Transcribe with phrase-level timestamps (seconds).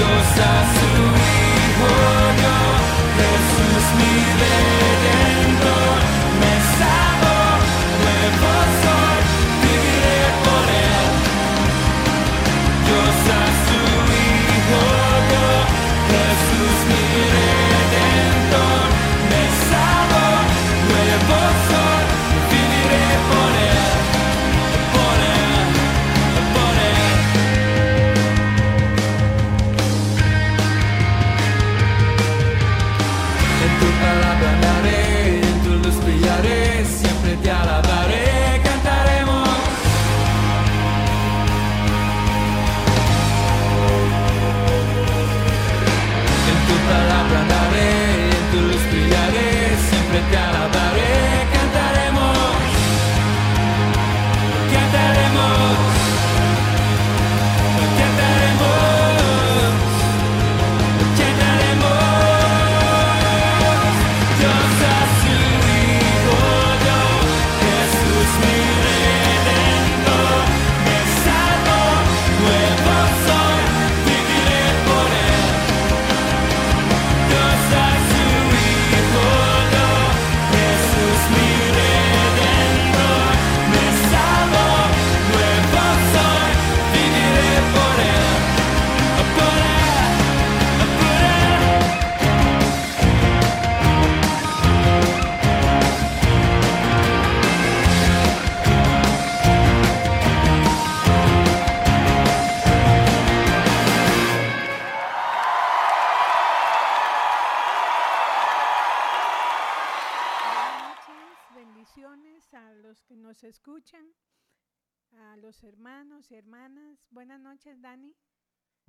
[0.00, 1.92] Dios a su Hijo
[3.18, 4.79] Jesús mi.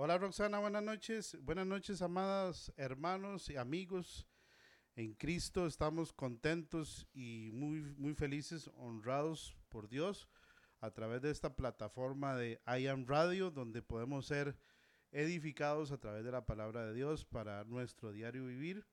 [0.04, 1.38] Hola Roxana, buenas noches.
[1.44, 4.26] Buenas noches, amadas hermanos y amigos
[4.96, 5.68] en Cristo.
[5.68, 10.28] Estamos contentos y muy, muy felices, honrados por Dios
[10.80, 14.58] a través de esta plataforma de I Am Radio, donde podemos ser
[15.12, 18.88] edificados a través de la palabra de Dios para nuestro diario vivir.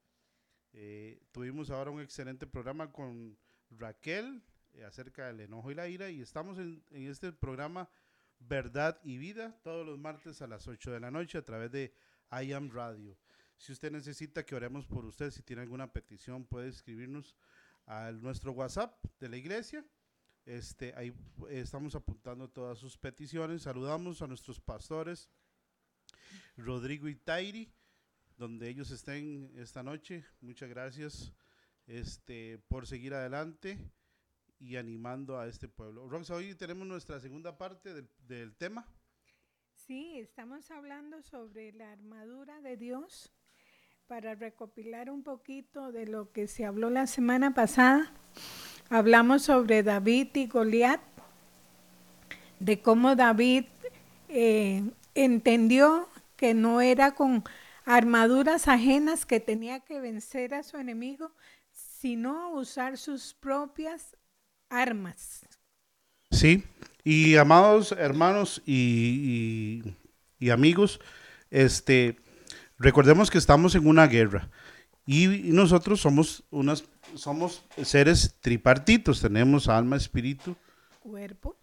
[0.75, 3.38] Eh, tuvimos ahora un excelente programa con
[3.71, 4.43] Raquel
[4.75, 7.88] eh, acerca del enojo y la ira y estamos en, en este programa
[8.41, 11.94] Verdad y Vida todos los martes a las 8 de la noche a través de
[12.31, 13.19] I Am Radio.
[13.56, 17.37] Si usted necesita que oremos por usted, si tiene alguna petición, puede escribirnos
[17.87, 19.84] a nuestro WhatsApp de la iglesia.
[20.47, 21.12] Este, ahí
[21.50, 23.62] estamos apuntando todas sus peticiones.
[23.62, 25.28] Saludamos a nuestros pastores,
[26.56, 27.72] Rodrigo y Tairi,
[28.37, 30.25] donde ellos estén esta noche.
[30.41, 31.32] Muchas gracias
[31.87, 33.78] este, por seguir adelante
[34.60, 36.08] y animando a este pueblo.
[36.08, 38.86] Rox, hoy tenemos nuestra segunda parte del, del, tema.
[39.74, 43.32] Sí, estamos hablando sobre la armadura de Dios
[44.06, 48.12] para recopilar un poquito de lo que se habló la semana pasada.
[48.91, 51.00] Hablamos sobre David y Goliat,
[52.58, 53.66] de cómo David
[54.28, 54.82] eh,
[55.14, 57.44] entendió que no era con
[57.84, 61.32] armaduras ajenas que tenía que vencer a su enemigo,
[61.72, 64.18] sino usar sus propias
[64.71, 65.47] armas.
[66.31, 66.65] Sí,
[67.05, 69.83] y amados hermanos y,
[70.39, 71.01] y, amigos,
[71.51, 72.19] este,
[72.79, 74.51] recordemos que estamos en una guerra
[75.06, 76.84] y, nosotros somos unas
[77.15, 80.55] somos seres tripartitos, tenemos alma, espíritu,
[81.00, 81.56] cuerpo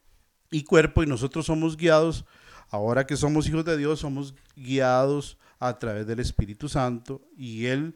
[0.49, 2.25] y cuerpo y nosotros somos guiados
[2.69, 7.95] ahora que somos hijos de Dios, somos guiados a través del Espíritu Santo y él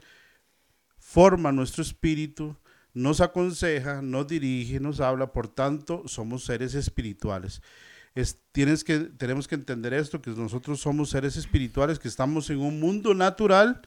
[1.00, 2.56] forma nuestro espíritu
[3.00, 7.62] nos aconseja, nos dirige, nos habla, por tanto somos seres espirituales.
[8.14, 12.60] Es, tienes que, tenemos que entender esto, que nosotros somos seres espirituales, que estamos en
[12.60, 13.82] un mundo natural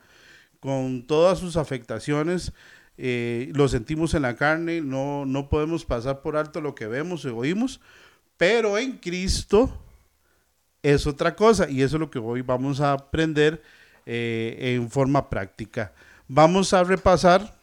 [0.61, 2.53] con todas sus afectaciones,
[2.97, 7.25] eh, lo sentimos en la carne, no, no podemos pasar por alto lo que vemos
[7.25, 7.81] y oímos,
[8.37, 9.77] pero en Cristo
[10.83, 13.63] es otra cosa y eso es lo que hoy vamos a aprender
[14.07, 15.93] eh, en forma práctica.
[16.29, 17.62] Vamos a repasar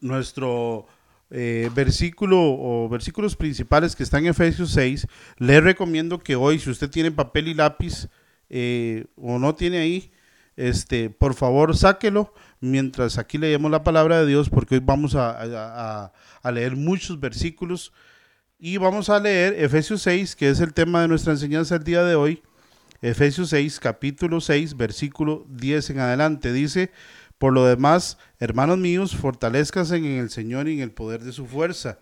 [0.00, 0.86] nuestro
[1.30, 5.06] eh, versículo o versículos principales que están en Efesios 6,
[5.38, 8.08] le recomiendo que hoy, si usted tiene papel y lápiz
[8.48, 10.10] eh, o no tiene ahí,
[10.56, 16.12] este, por favor sáquelo mientras aquí leemos la palabra de Dios, porque hoy vamos a,
[16.42, 17.92] a leer muchos versículos
[18.58, 22.04] y vamos a leer Efesios 6, que es el tema de nuestra enseñanza el día
[22.04, 22.42] de hoy.
[23.02, 26.52] Efesios 6, capítulo 6, versículo 10 en adelante.
[26.52, 26.90] Dice,
[27.40, 31.46] por lo demás, hermanos míos, fortalezcanse en el Señor y en el poder de su
[31.46, 31.98] fuerza.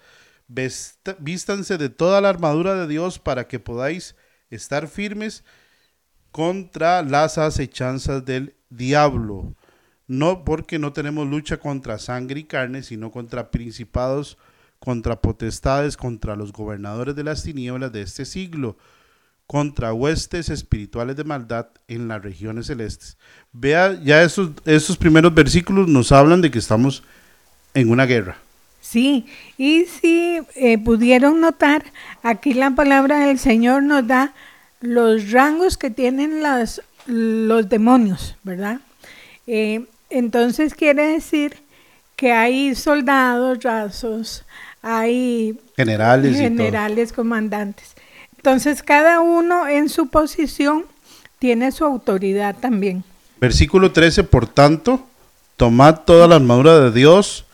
[0.48, 4.16] Vístanse de toda la armadura de Dios para que podáis
[4.50, 5.44] estar firmes
[6.32, 9.54] contra las acechanzas del diablo.
[10.08, 14.38] No porque no tenemos lucha contra sangre y carne, sino contra principados,
[14.80, 18.76] contra potestades, contra los gobernadores de las tinieblas de este siglo,
[19.48, 23.16] contra huestes espirituales de maldad en las regiones celestes.
[23.50, 27.02] Vea, ya esos, esos primeros versículos nos hablan de que estamos
[27.72, 28.36] en una guerra.
[28.82, 31.82] Sí, y si eh, pudieron notar,
[32.22, 34.34] aquí la palabra del Señor nos da
[34.82, 38.80] los rangos que tienen las, los demonios, ¿verdad?
[39.46, 41.56] Eh, entonces quiere decir
[42.16, 44.44] que hay soldados, rasos,
[44.82, 47.94] hay generales, generales, comandantes.
[48.38, 50.86] Entonces cada uno en su posición
[51.38, 53.04] tiene su autoridad también.
[53.40, 55.06] Versículo 13, por tanto,
[55.56, 57.44] tomad toda la armadura de Dios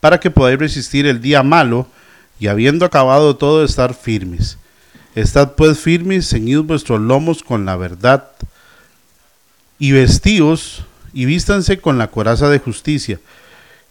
[0.00, 1.86] para que podáis resistir el día malo
[2.38, 4.58] y habiendo acabado todo estar firmes.
[5.14, 8.28] Estad pues firmes, ceñid vuestros lomos con la verdad
[9.78, 13.18] y vestíos y vístanse con la coraza de justicia.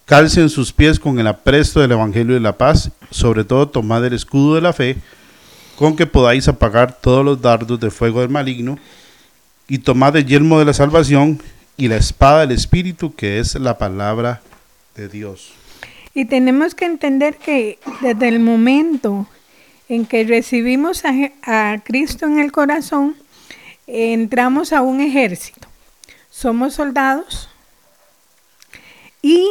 [0.06, 4.14] Calcen sus pies con el apresto del Evangelio de la paz, sobre todo tomad el
[4.14, 4.98] escudo de la fe,
[5.80, 8.78] con que podáis apagar todos los dardos de fuego del maligno,
[9.70, 11.42] y tomad el yelmo de la salvación
[11.78, 14.42] y la espada del Espíritu, que es la palabra
[14.98, 15.54] de Dios.
[16.14, 19.26] Y tenemos que entender que desde el momento
[19.88, 23.16] en que recibimos a, Cristo en el corazón,
[23.88, 25.66] entramos a un ejército.
[26.30, 27.48] Somos soldados
[29.22, 29.48] y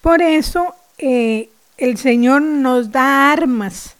[0.00, 3.96] por eso eh, el Señor nos da armas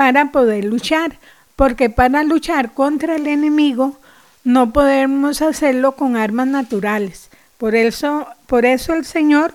[0.00, 1.18] para poder luchar,
[1.56, 3.98] porque para luchar contra el enemigo
[4.44, 7.28] no podemos hacerlo con armas naturales.
[7.58, 9.52] Por eso, por eso el Señor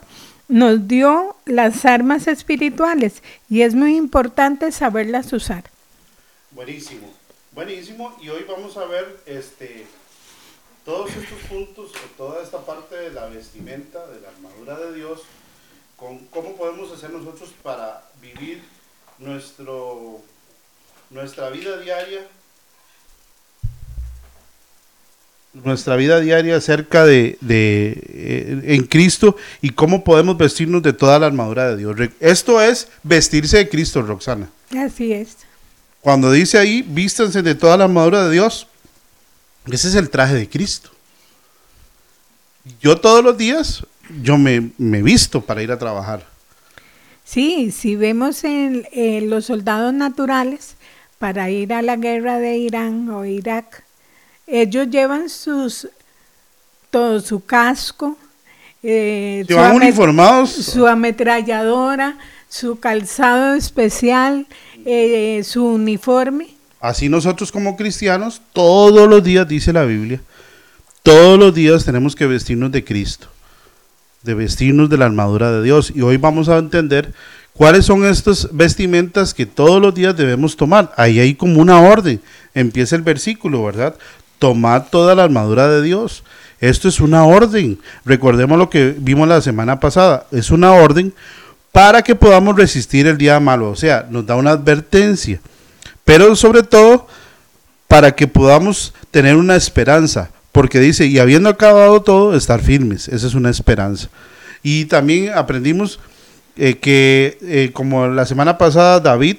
[0.48, 5.64] nos dio las armas espirituales y es muy importante saberlas usar.
[6.52, 7.12] Buenísimo,
[7.52, 8.16] buenísimo.
[8.22, 9.88] Y hoy vamos a ver este,
[10.86, 15.24] todos estos puntos, toda esta parte de la vestimenta, de la armadura de Dios,
[15.96, 18.62] con cómo podemos hacer nosotros para vivir
[19.18, 20.22] nuestro,
[21.16, 22.28] nuestra vida diaria
[25.54, 31.28] nuestra vida diaria acerca de, eh, en Cristo y cómo podemos vestirnos de toda la
[31.28, 31.96] armadura de Dios.
[32.20, 34.50] Esto es vestirse de Cristo, Roxana.
[34.78, 35.38] Así es.
[36.02, 38.68] Cuando dice ahí, vístanse de toda la armadura de Dios,
[39.72, 40.90] ese es el traje de Cristo.
[42.82, 43.86] Yo todos los días,
[44.22, 46.28] yo me, me visto para ir a trabajar.
[47.24, 50.76] Sí, si vemos en los soldados naturales
[51.20, 53.84] para ir a la guerra de Irán o Irak,
[54.48, 55.88] ellos llevan sus
[56.90, 58.18] todo su casco,
[58.82, 60.52] eh, su, uniformados?
[60.52, 62.18] su ametralladora,
[62.48, 64.48] su calzado especial,
[64.86, 66.50] eh, su uniforme.
[66.80, 70.22] Así nosotros como cristianos, todos los días dice la Biblia,
[71.04, 73.28] todos los días tenemos que vestirnos de Cristo,
[74.22, 75.92] de vestirnos de la armadura de Dios.
[75.94, 77.14] Y hoy vamos a entender
[77.56, 80.94] cuáles son estas vestimentas que todos los días debemos tomar.
[80.98, 82.22] Ahí hay como una orden.
[82.54, 83.96] Empieza el versículo, ¿verdad?
[84.40, 86.24] tomad toda la armadura de Dios.
[86.60, 87.80] Esto es una orden.
[88.06, 90.28] Recordemos lo que vimos la semana pasada.
[90.32, 91.14] Es una orden
[91.72, 93.70] para que podamos resistir el día malo.
[93.70, 95.40] O sea, nos da una advertencia.
[96.04, 97.08] Pero sobre todo
[97.88, 100.30] para que podamos tener una esperanza.
[100.52, 103.08] Porque dice, y habiendo acabado todo, estar firmes.
[103.10, 104.08] Esa es una esperanza.
[104.64, 106.00] Y también aprendimos
[106.58, 109.38] eh, que, eh, como la semana pasada, David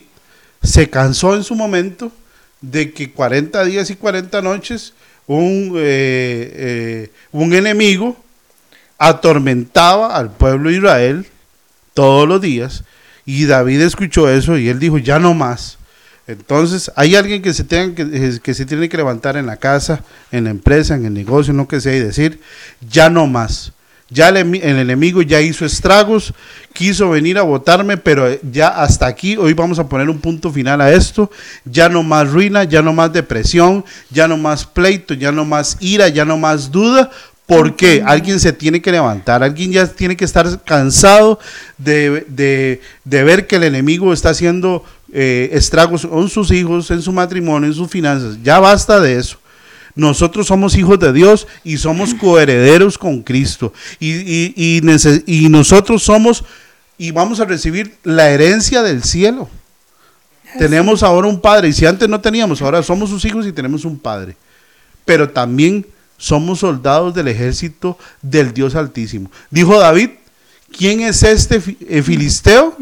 [0.63, 2.13] se cansó en su momento
[2.61, 4.95] de que 40 días y 40 noches
[5.27, 8.17] un, eh, un enemigo
[8.99, 11.27] atormentaba al pueblo de Israel
[11.95, 12.85] todos los días
[13.25, 15.79] y David escuchó eso y él dijo, ya no más.
[16.27, 20.03] Entonces, hay alguien que se, tenga que, que, se tiene que levantar en la casa,
[20.33, 22.41] en la empresa, en el negocio, en lo que sea, y decir,
[22.89, 23.73] ya no más.
[24.09, 26.33] Ya el, enemigo ya hizo estragos,
[26.73, 30.81] quiso venir a votarme, pero ya hasta aquí, hoy vamos a poner un punto final
[30.81, 31.29] a esto.
[31.65, 35.77] Ya no más ruina, ya no más depresión, ya no más pleito, ya no más
[35.81, 37.11] ira, ya no más duda.
[37.47, 41.39] Porque alguien se tiene que levantar, alguien ya tiene que estar cansado
[41.79, 47.69] de, ver que el enemigo está haciendo eh, estragos en sus hijos, en su matrimonio,
[47.69, 48.39] en sus finanzas.
[48.43, 49.39] Ya basta de eso.
[49.97, 53.73] Nosotros somos hijos de Dios y somos coherederos con Cristo.
[53.99, 56.45] Y, y, nosotros somos
[56.99, 59.49] y vamos a recibir la herencia del cielo.
[60.59, 63.85] Tenemos ahora un padre, y si antes no teníamos, ahora somos sus hijos y tenemos
[63.85, 64.37] un padre.
[65.05, 65.87] Pero también
[66.19, 69.31] somos soldados del ejército del Dios Altísimo.
[69.51, 70.11] Dijo David,
[70.77, 72.77] ¿quién es este eh, filisteo?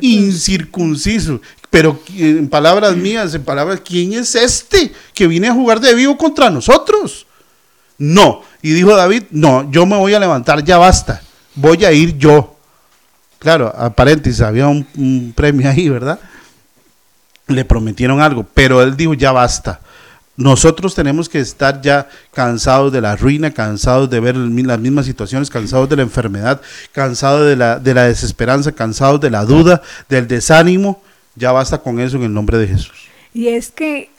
[0.00, 1.40] Incircunciso.
[1.76, 6.16] Pero en palabras mías, en palabras, ¿quién es este que viene a jugar de vivo
[6.16, 7.26] contra nosotros?
[7.98, 8.40] No.
[8.62, 11.20] Y dijo David, no, yo me voy a levantar, ya basta.
[11.54, 12.56] Voy a ir yo.
[13.38, 16.18] Claro, a paréntesis, había un, premio ahí, ¿verdad?
[17.46, 19.80] Le prometieron algo, pero él dijo, ya basta.
[20.34, 25.50] Nosotros tenemos que estar ya cansados de la ruina, cansados de ver las mismas situaciones,
[25.50, 26.58] cansados de la enfermedad,
[26.92, 31.02] cansados de la, de la desesperanza, cansados de la duda, del desánimo.
[31.36, 33.08] Ya basta con eso en el nombre de Jesús.
[33.32, 34.10] Y es que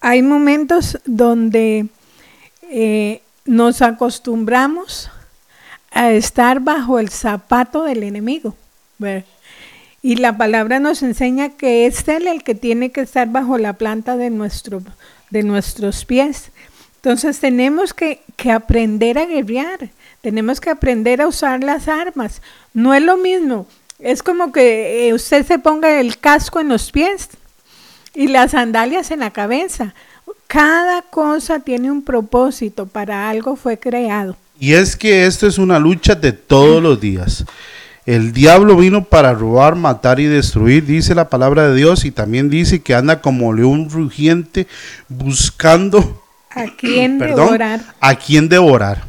[0.00, 1.86] hay momentos donde
[2.70, 5.10] eh, nos acostumbramos
[5.92, 8.54] a estar bajo el zapato del enemigo.
[10.02, 13.74] Y la palabra nos enseña que es Él el que tiene que estar bajo la
[13.74, 14.82] planta de, nuestro,
[15.30, 16.50] de nuestros pies.
[16.96, 19.90] Entonces tenemos que, que, aprender a guerrear,
[20.22, 22.42] tenemos que aprender a usar las armas.
[22.74, 23.66] No es lo mismo,
[23.98, 27.28] es como que eh, usted se ponga el casco en los pies
[28.14, 29.94] y las sandalias en la cabeza.
[30.46, 34.36] Cada cosa tiene un propósito, para algo fue creado.
[34.58, 37.44] Y es que esto es una lucha de todos los días.
[38.06, 42.48] El diablo vino para robar, matar y destruir, dice la palabra de Dios, y también
[42.48, 44.68] dice que anda como león rugiente
[45.08, 47.80] buscando a quién devorar.
[48.00, 49.08] A quién devorar.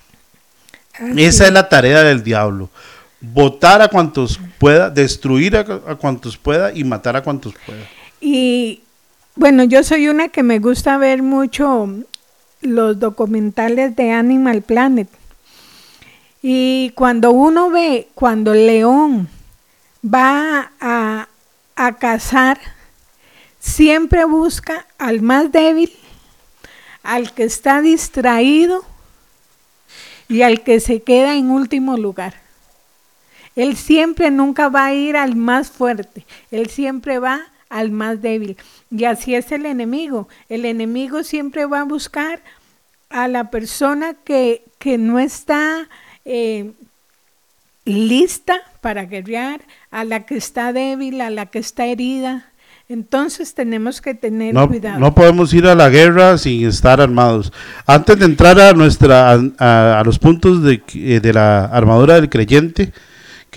[1.15, 2.70] Esa es la tarea del diablo.
[3.19, 5.63] Votar a cuantos pueda, destruir a,
[5.95, 7.83] cuantos pueda y matar a cuantos pueda.
[8.21, 8.81] Y
[9.36, 11.89] bueno, yo soy una que me gusta ver mucho
[12.62, 15.09] los documentales de Animal Planet.
[16.41, 19.27] Y cuando uno ve, cuando león
[20.03, 21.27] va a,
[21.75, 22.59] a cazar,
[23.59, 25.91] siempre busca al más débil,
[27.03, 28.86] al que está distraído
[30.29, 32.47] y al que se queda en último lugar.
[33.57, 38.55] Él siempre nunca va a ir al más fuerte, él siempre va al más débil.
[38.91, 40.29] Y así es el enemigo.
[40.47, 42.39] El enemigo siempre va a buscar
[43.09, 45.89] a la persona que, que no está
[46.23, 46.71] eh,
[47.83, 52.51] lista para guerrear, a la que está débil, a la que está herida.
[52.89, 54.99] Entonces tenemos que tener cuidado.
[54.99, 57.51] No podemos ir a la guerra sin estar armados.
[57.87, 62.93] Antes de entrar a nuestra a, los puntos de, eh, de la armadura del creyente,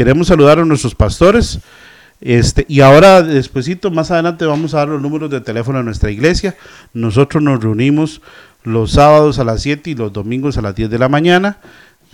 [0.00, 1.59] queremos saludar a nuestros pastores.
[2.23, 6.11] Este, y ahora, despuesito, más adelante, vamos a dar los números de teléfono de nuestra
[6.11, 6.57] iglesia.
[6.95, 8.23] Nosotros nos reunimos
[8.62, 11.59] los sábados a las 7 y los domingos a las 10 de la mañana.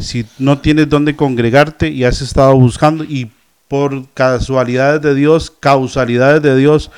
[0.00, 3.30] Si no tienes dónde congregarte y has estado buscando y
[3.68, 6.90] por casualidades de Dios, causalidades de Dios,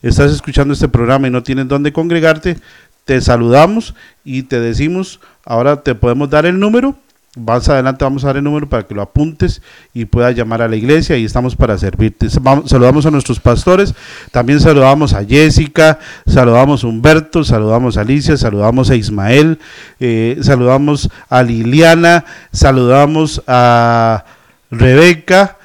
[0.00, 2.56] estás escuchando este programa y no tienes dónde congregarte,
[3.04, 3.94] te saludamos
[4.24, 6.96] y te decimos, ahora te podemos dar el número
[7.36, 9.62] más adelante vamos a dar el número para que lo apuntes
[9.94, 12.28] y puedas llamar a la iglesia y estamos para servirte.
[12.28, 13.94] saludamos a nuestros pastores,
[14.32, 19.60] también saludamos a Jessica, saludamos a Humberto, saludamos a Alicia, saludamos a Ismael,
[20.00, 24.24] eh, saludamos a Liliana, saludamos a
[24.72, 25.56] Rebeca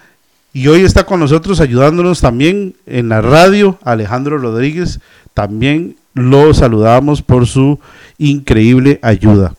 [0.53, 4.99] y hoy está con nosotros ayudándonos también en la radio Alejandro Rodríguez,
[5.33, 7.79] también lo saludamos por su
[8.19, 9.55] increíble ayuda.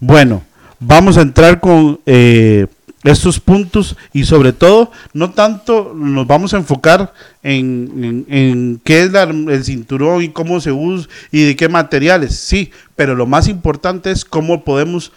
[0.00, 0.42] Bueno,
[0.80, 2.66] vamos a entrar con eh,
[3.04, 9.64] estos puntos y sobre todo, no tanto nos vamos a enfocar en, qué es el
[9.64, 14.24] cinturón y cómo se usa y de qué materiales, sí, pero lo más importante es
[14.24, 15.12] cómo podemos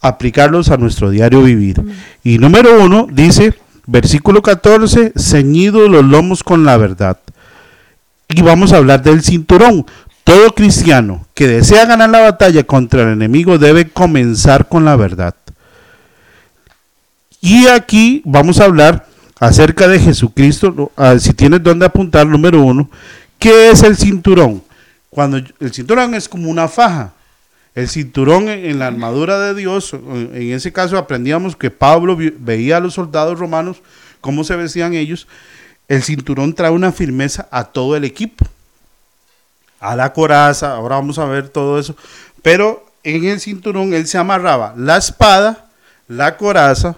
[0.00, 1.82] aplicarlos a nuestro diario vivir.
[2.22, 3.54] Y número uno dice,
[3.86, 7.18] versículo 14, ceñido los lomos con la verdad.
[8.28, 9.86] Y vamos a hablar del cinturón.
[10.26, 15.36] Todo cristiano que desea ganar la batalla contra el enemigo debe comenzar con la verdad.
[17.40, 19.06] Y aquí vamos a hablar
[19.38, 20.90] acerca de Jesucristo.
[21.20, 22.90] Si tienes donde apuntar, número uno,
[23.38, 24.64] ¿qué es el cinturón?
[25.10, 27.12] Cuando el cinturón es como una faja.
[27.76, 32.80] El cinturón en la armadura de Dios, en ese caso aprendíamos que Pablo veía a
[32.80, 33.80] los soldados romanos,
[34.20, 35.28] cómo se vestían ellos.
[35.86, 38.44] El cinturón trae una firmeza a todo el equipo
[39.90, 41.96] a la coraza, ahora vamos a ver todo eso,
[42.42, 45.66] pero en el cinturón él se amarraba la espada,
[46.08, 46.96] la coraza,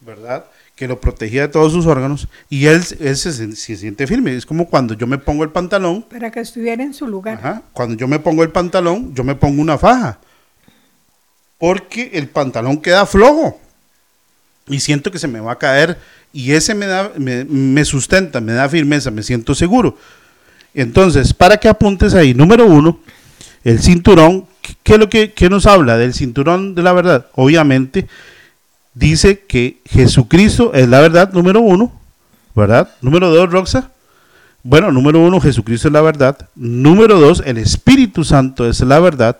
[0.00, 0.44] ¿verdad?
[0.74, 4.34] Que lo protegía de todos sus órganos y él, se, siente firme.
[4.34, 6.02] Es como cuando yo me pongo el pantalón.
[6.02, 7.62] Para que estuviera en su lugar.
[7.72, 10.18] cuando yo me pongo el pantalón, yo me pongo una faja.
[11.58, 13.60] Porque el pantalón queda flojo
[14.66, 15.98] y siento que se me va a caer
[16.32, 19.98] y ese me, da, me sustenta, me da firmeza, me siento seguro.
[20.74, 22.98] Entonces, para que apuntes ahí, número uno,
[23.64, 24.46] el cinturón,
[24.82, 27.26] ¿qué es lo que nos habla del cinturón de la verdad?
[27.34, 28.06] Obviamente,
[28.94, 31.92] dice que Jesucristo es la verdad, número uno,
[32.54, 32.90] ¿verdad?
[33.00, 33.90] Número dos, Roxa,
[34.62, 36.36] Bueno, número uno, Jesucristo es la verdad.
[36.54, 39.38] Número dos, el Espíritu Santo es la verdad.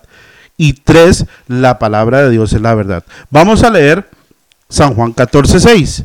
[0.57, 3.03] Y tres, la palabra de Dios es la verdad.
[3.29, 4.09] Vamos a leer
[4.69, 6.03] San Juan 14, 6.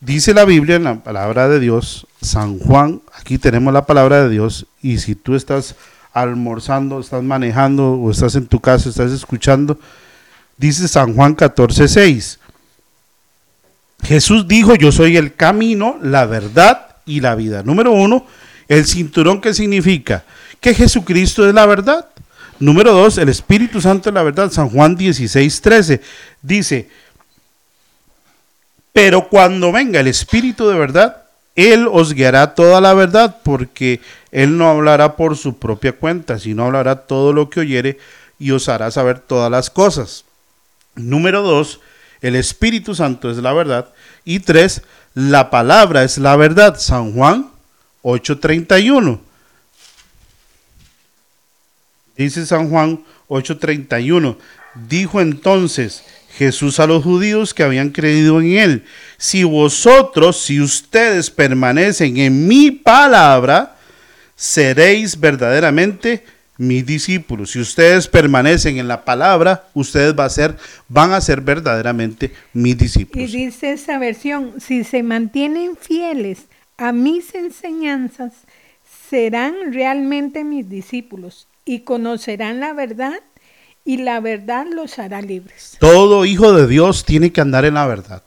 [0.00, 4.30] Dice la Biblia en la palabra de Dios, San Juan, aquí tenemos la palabra de
[4.30, 5.76] Dios, y si tú estás
[6.12, 9.78] almorzando, estás manejando o estás en tu casa, estás escuchando,
[10.56, 12.38] dice San Juan 14, 6.
[14.02, 17.62] Jesús dijo, yo soy el camino, la verdad y la vida.
[17.62, 18.26] Número uno,
[18.68, 20.24] el cinturón que significa
[20.60, 22.08] que Jesucristo es la verdad.
[22.60, 24.50] Número dos, el Espíritu Santo es la verdad.
[24.50, 26.00] San Juan 16, 13
[26.42, 26.88] dice,
[28.92, 31.23] pero cuando venga el Espíritu de verdad,
[31.56, 34.00] Él os guiará toda la verdad, porque
[34.32, 37.98] Él no hablará por su propia cuenta, sino hablará todo lo que oyere
[38.38, 40.24] y os hará saber todas las cosas.
[40.96, 41.80] Número dos,
[42.20, 43.90] el Espíritu Santo es la verdad.
[44.24, 44.82] Y tres,
[45.14, 46.78] la palabra es la verdad.
[46.78, 47.50] San Juan
[48.02, 49.20] 8:31.
[52.16, 54.36] Dice San Juan 8:31.
[54.88, 56.02] Dijo entonces
[56.36, 58.84] Jesús a los judíos que habían creído en él,
[59.16, 63.76] si vosotros, si ustedes permanecen en mi palabra,
[64.34, 66.24] seréis verdaderamente
[66.58, 67.52] mis discípulos.
[67.52, 70.56] Si ustedes permanecen en la palabra, ustedes va a ser,
[70.88, 73.30] van a ser verdaderamente mis discípulos.
[73.30, 78.32] Y dice esa versión, si se mantienen fieles a mis enseñanzas,
[79.08, 83.14] serán realmente mis discípulos y conocerán la verdad
[83.84, 85.76] y la verdad los hará libres.
[85.78, 88.22] Todo hijo de Dios tiene que andar en la verdad.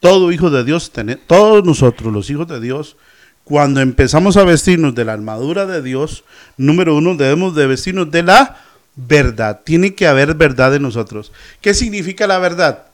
[0.00, 0.90] Todo hijo de Dios,
[1.26, 2.96] todos nosotros, los hijos de Dios,
[3.44, 6.24] cuando empezamos a vestirnos de la armadura de Dios,
[6.56, 8.56] número uno, debemos de vestirnos de la
[8.96, 9.60] verdad.
[9.64, 11.32] Tiene que haber verdad en nosotros.
[11.60, 12.86] ¿Qué significa la verdad?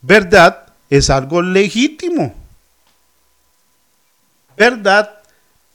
[0.00, 2.34] Verdad es algo legítimo.
[4.56, 5.18] Verdad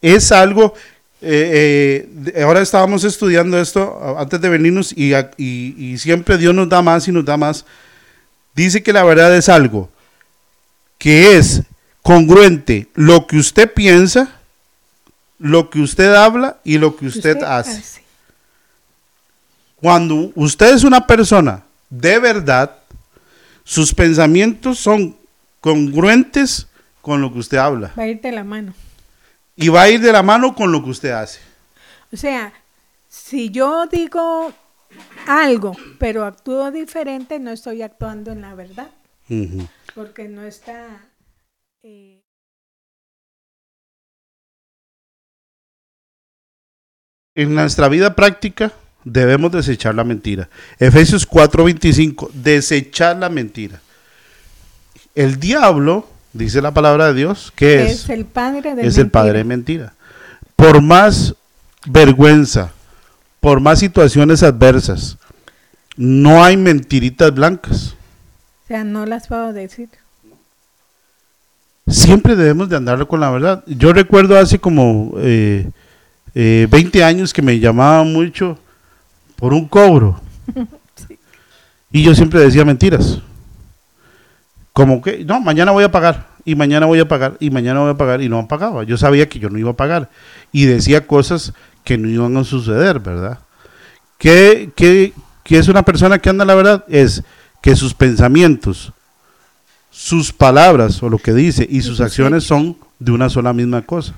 [0.02, 0.74] es algo...
[1.24, 6.82] Eh, eh, ahora estábamos estudiando esto antes de venirnos y, y siempre Dios nos da
[6.82, 7.64] más y nos da más.
[8.54, 9.90] Dice que la verdad es algo
[10.98, 11.62] que es
[12.02, 14.40] congruente lo que usted piensa,
[15.38, 18.02] lo que usted habla y lo que usted, hace.
[19.76, 22.76] Cuando usted es una persona de verdad,
[23.64, 25.16] sus pensamientos son
[25.60, 26.66] congruentes
[27.02, 27.92] con lo que usted habla.
[27.98, 28.74] Va a ir de la mano.
[29.56, 31.40] Y va a ir de la mano con lo que usted hace.
[32.12, 32.52] O sea,
[33.08, 34.52] si yo digo
[35.26, 38.90] algo, pero actúo diferente, no estoy actuando en la verdad.
[39.94, 41.08] Porque no está
[41.82, 42.20] eh,
[47.34, 48.72] en nuestra vida práctica
[49.04, 50.48] debemos desechar la mentira.
[50.78, 53.80] Efesios 4:25, desechar la mentira.
[55.14, 59.10] El diablo, dice la palabra de Dios, que es, es el padre de es el
[59.10, 59.94] padre de mentira.
[60.54, 61.34] Por más
[61.86, 62.72] vergüenza,
[63.40, 65.16] por más situaciones adversas,
[65.96, 67.94] no hay mentiritas blancas.
[68.64, 69.88] O sea, no las puedo decir
[71.86, 73.62] siempre debemos de andar con la verdad.
[73.66, 75.70] Yo recuerdo hace como eh,
[76.34, 78.58] 20 eh, años que me llamaban mucho
[79.36, 80.20] por un cobro.
[81.92, 83.20] Y yo siempre decía mentiras.
[84.74, 87.90] Como que, no, mañana voy a pagar, y mañana voy a pagar, y mañana voy
[87.92, 88.84] a pagar, y no pagaba.
[88.84, 90.10] Yo sabía que yo no iba a pagar.
[90.52, 93.38] Y decía cosas que no iban a suceder, ¿verdad?
[94.18, 96.84] ¿Qué, qué, qué es una persona que anda la verdad?
[96.88, 97.22] Es
[97.62, 98.92] que sus pensamientos
[99.94, 104.14] sus palabras o lo que dice y sus acciones son de una sola misma cosa.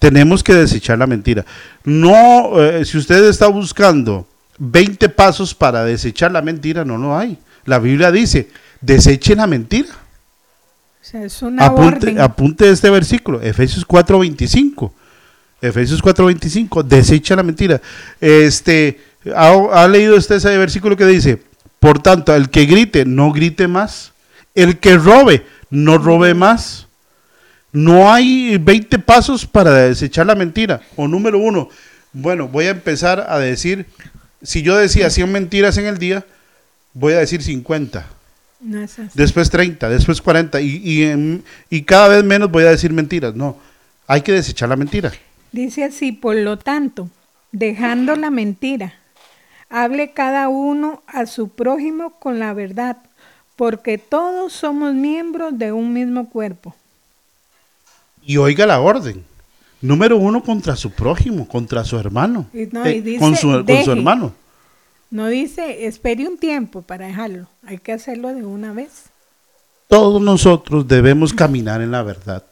[0.00, 1.46] Tenemos que desechar la mentira.
[1.84, 4.26] No, eh, si usted está buscando
[4.58, 7.38] 20 pasos para desechar la mentira, no lo hay.
[7.64, 9.88] La Biblia dice, deseche la mentira.
[11.58, 14.92] apunte, apunte este versículo, Efesios 4:25.
[15.60, 17.80] Efesios 4:25, desecha la mentira.
[18.20, 19.00] Este,
[19.34, 21.42] ¿ha, ¿ha, leído usted ese versículo que dice,
[21.80, 24.12] por tanto, el que grite, no grite más
[24.56, 26.88] el que robe, no robe más.
[27.70, 30.80] No hay 20 pasos para desechar la mentira.
[30.96, 31.68] O número uno,
[32.12, 33.86] bueno, voy a empezar a decir,
[34.42, 36.24] si yo decía 100 mentiras en el día,
[36.94, 38.06] voy a decir 50.
[39.14, 43.34] Después 30, después 40 y, y cada vez menos voy a decir mentiras.
[43.34, 43.56] No,
[44.06, 45.12] hay que desechar la mentira.
[45.52, 47.08] Dice así, por lo tanto,
[47.52, 48.94] dejando la mentira,
[49.68, 52.98] hable cada uno a su prójimo con la verdad,
[53.56, 56.74] porque todos somos miembros de un mismo cuerpo.
[58.24, 59.24] Y oiga la orden.
[59.80, 62.46] Número uno contra su prójimo, contra su hermano.
[62.52, 62.68] Eh,
[63.18, 63.50] con, su,
[63.90, 64.32] hermano.
[65.10, 67.48] No dice, espere un tiempo para dejarlo.
[67.64, 69.04] Hay que hacerlo de una vez.
[69.88, 72.42] Todos nosotros debemos caminar en la verdad.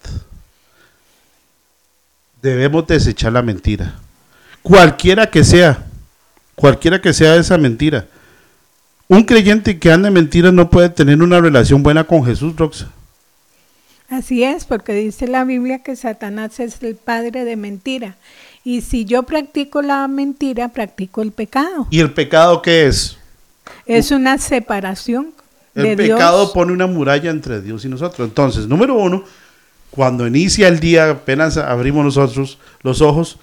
[2.40, 3.94] debemos desechar la mentira.
[4.62, 5.84] Cualquiera que sea,
[6.54, 8.06] cualquiera que sea esa mentira.
[9.08, 12.90] Un creyente que anda en mentiras no puede tener una relación buena con Jesús, Roxa.
[14.08, 18.16] Así es, porque dice la Biblia que Satanás es el padre de mentira.
[18.64, 21.86] Y si yo practico la mentira, practico el pecado.
[21.90, 23.18] ¿Y el pecado qué es?
[23.84, 25.32] Es una separación.
[25.74, 26.52] El de pecado Dios.
[26.52, 28.26] pone una muralla entre Dios y nosotros.
[28.26, 29.24] Entonces, número uno,
[29.90, 33.38] cuando inicia el día, apenas abrimos nosotros los ojos,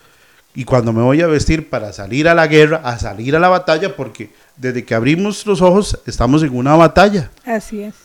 [0.53, 3.47] y cuando me voy a vestir para salir a la guerra, a salir a la
[3.47, 7.31] batalla, porque desde que abrimos los ojos estamos en una batalla.
[7.45, 7.95] Así es.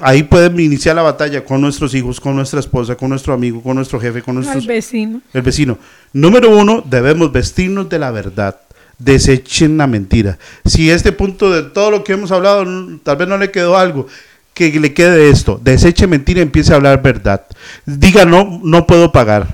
[0.00, 3.74] Ahí pueden iniciar la batalla con nuestros hijos, con nuestra esposa, con nuestro amigo, con
[3.74, 5.20] nuestro jefe, con Al nuestros, vecino.
[5.32, 5.76] el vecino.
[6.12, 8.60] Número uno, debemos vestirnos de la verdad.
[8.98, 10.38] Desechen la mentira.
[10.64, 12.64] Si este punto de todo lo que hemos hablado,
[13.02, 14.06] tal vez no le quedó algo,
[14.54, 15.60] que le quede esto.
[15.62, 17.44] Deseche mentira y empiece a hablar verdad.
[17.84, 19.52] Diga, no, no puedo pagar.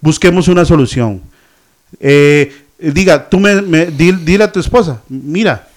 [0.00, 1.22] Busquemos una solución.
[2.00, 5.68] Eh, diga, tú me, me- di- dile a tu esposa, mira,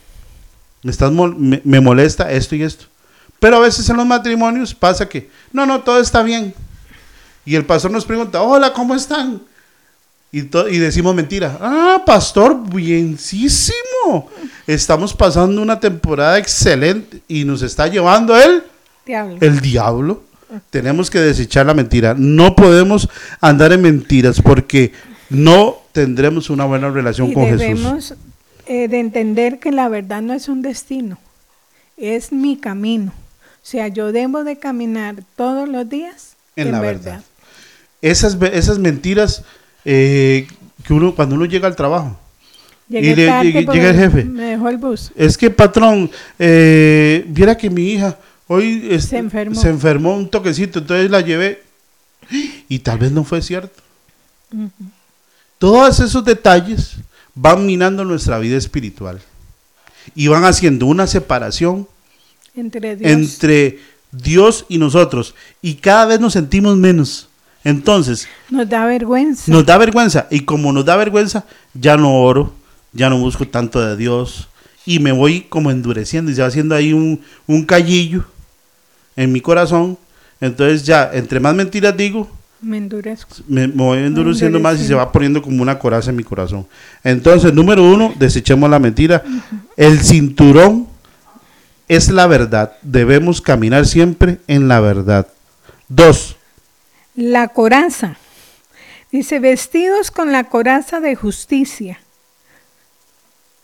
[0.82, 2.86] me, estás mol- me, me molesta esto y esto.
[3.40, 6.54] Pero a veces en los matrimonios pasa que, no, no, todo está bien.
[7.46, 9.42] Y el pastor nos pregunta, hola, ¿cómo están?
[10.32, 11.58] Y, y decimos mentira.
[11.62, 14.30] Ah, pastor, bienísimo.
[14.68, 18.64] Estamos pasando una temporada excelente y nos está llevando él,
[19.06, 19.38] Diablo.
[19.42, 20.24] el diablo.
[20.70, 22.16] Tenemos que desechar la mentira.
[22.18, 23.10] No podemos
[23.42, 24.92] andar en mentiras porque
[25.30, 27.60] no tendremos una buena relación y con Jesús.
[27.60, 28.14] debemos
[28.66, 31.18] eh, de entender que la verdad no es un destino,
[31.98, 33.14] es mi camino.
[33.66, 37.24] O sea, yo debo de caminar todos los días En la verdad.
[38.00, 39.42] Esas, esas mentiras
[39.84, 40.48] eh,
[40.84, 42.16] que uno, cuando uno llega al trabajo,
[42.88, 44.24] Llegué Y le- llega el jefe.
[44.26, 45.12] Me dejó el bus.
[45.16, 49.56] Es que, patrón, eh, viera que mi hija hoy Se enfermó.
[49.60, 51.64] se enfermó un toquecito, entonces la llevé
[52.70, 53.82] y tal vez no fue cierto.
[55.58, 56.98] Todos esos detalles
[57.34, 59.20] van minando nuestra vida espiritual
[60.14, 61.88] y van haciendo una separación
[62.56, 63.12] Entre Dios.
[63.12, 63.80] entre
[64.12, 67.28] Dios y nosotros y cada vez nos sentimos menos.
[67.64, 69.52] Entonces, Nos da vergüenza.
[69.52, 72.54] nos da vergüenza y como nos da vergüenza, ya no oro,
[72.94, 74.48] ya no busco tanto de Dios
[74.86, 78.24] y me voy como endureciendo y se va haciendo ahí un, un callillo
[79.16, 79.98] en mi corazón.
[80.40, 82.30] Entonces ya, entre más mentiras digo,
[82.62, 83.36] Me endurezco.
[83.48, 86.68] me, me voy endureciendo más y se va poniendo como una coraza en mi corazón.
[87.04, 89.24] Entonces, número uno, desechemos la mentira.
[89.76, 90.88] El cinturón
[91.88, 92.74] es la verdad.
[92.82, 95.28] Debemos caminar siempre en la verdad.
[95.88, 96.36] Dos,
[97.16, 98.18] La coraza.
[99.12, 102.00] Dice, vestidos con la coraza de justicia.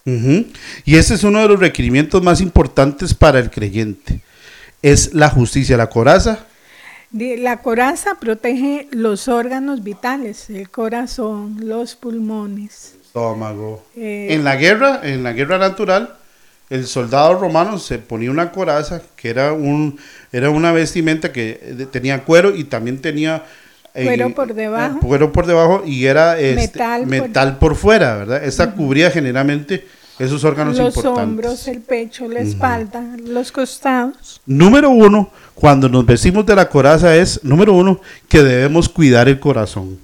[0.06, 4.22] Y ese es uno de los requerimientos más importantes para el creyente.
[4.82, 6.46] Es la justicia, la coraza.
[7.12, 12.96] La coraza protege los órganos vitales, el corazón, los pulmones.
[13.04, 13.84] Estómago.
[13.96, 16.16] Eh, En la guerra, en la guerra natural,
[16.72, 20.00] el soldado romano se ponía una coraza, que era un,
[20.32, 23.44] era una vestimenta que eh, tenía cuero y también tenía
[23.94, 24.96] eh, Cuero por debajo.
[24.96, 28.44] eh, cuero por debajo y era este, Metal metal, por- por, fuera, ¿verdad?
[28.44, 29.86] Esta cubría generalmente
[30.18, 31.24] esos órganos los importantes.
[31.24, 34.40] hombros, el pecho, la espalda, los costados.
[34.46, 39.40] Número uno, cuando nos vestimos de la coraza es, número uno, que debemos cuidar el
[39.42, 40.00] corazón.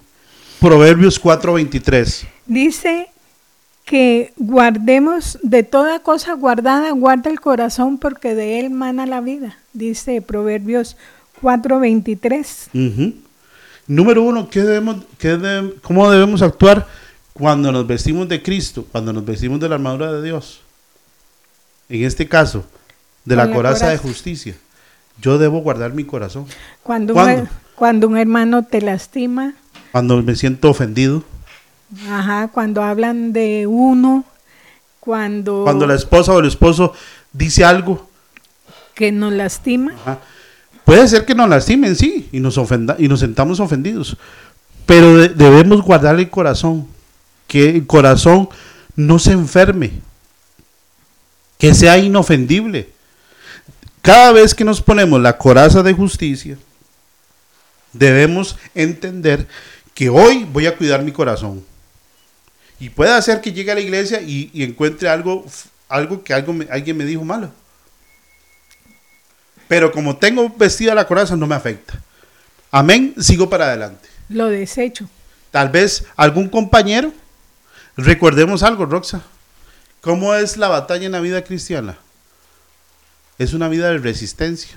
[0.60, 2.26] Proverbios 4:23.
[2.46, 3.08] Dice
[3.88, 9.56] que guardemos de toda cosa guardada, guarda el corazón porque de él mana la vida.
[9.72, 10.98] Dice Proverbios
[11.40, 12.68] 4:23.
[12.74, 13.14] Ujú.
[13.86, 16.86] Número uno, ¿qué debemos, qué ¿cómo debemos actuar
[17.32, 20.60] cuando nos vestimos de Cristo, cuando nos vestimos de la armadura de Dios?
[21.88, 22.66] En este caso,
[23.24, 24.54] de la la coraza de justicia.
[25.22, 26.44] Yo debo guardar mi corazón.
[26.82, 27.14] Cuando,
[27.74, 29.54] cuando un hermano te lastima,
[29.92, 31.24] Cuando me siento ofendido,
[32.08, 34.24] ajá, cuando hablan de uno,
[35.00, 36.92] cuando, cuando la esposa o el esposo
[37.32, 38.08] dice algo,
[38.94, 40.18] que nos lastima, Ajá.
[40.84, 44.16] Puede ser que nos lastimen, sí, y nos, ofenda, y nos sentamos ofendidos,
[44.86, 46.88] pero de- debemos guardar el corazón,
[47.46, 48.48] que el corazón
[48.96, 49.92] no se enferme,
[51.58, 52.88] que sea inofendible.
[54.00, 56.56] Cada vez que nos ponemos la coraza de justicia,
[57.92, 59.46] debemos entender
[59.92, 61.62] que hoy voy a cuidar mi corazón.
[62.80, 65.44] Y puede ser que llegue a la iglesia y, y encuentre algo,
[65.88, 67.50] algo que algo me- alguien me dijo malo.
[69.66, 72.00] Pero como tengo vestida la coraza, no me afecta.
[72.70, 74.08] Amén, sigo para adelante.
[74.28, 75.08] lo desecho.
[75.50, 77.12] Tal vez algún compañero,
[77.96, 79.22] recordemos algo, Roxa.
[80.02, 81.98] ¿Cómo es la batalla en la vida cristiana?
[83.38, 84.76] Es una vida de resistencia.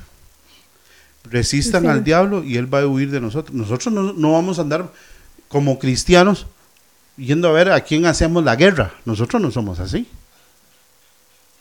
[1.26, 1.88] Resistan Sí.
[1.90, 3.54] al diablo y él va a huir de nosotros.
[3.56, 4.92] Nosotros no, no vamos a andar
[5.50, 6.48] como cristianos
[7.22, 8.92] yendo a ver a quién hacemos la guerra.
[9.06, 10.08] Nosotros no somos así.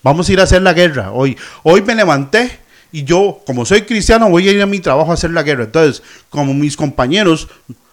[0.03, 1.37] Vamos a ir a hacer la guerra hoy.
[1.63, 2.59] Hoy me levanté
[2.91, 5.65] y yo, como soy cristiano, voy a ir a mi trabajo a hacer la guerra.
[5.65, 7.49] Entonces, como mis compañeros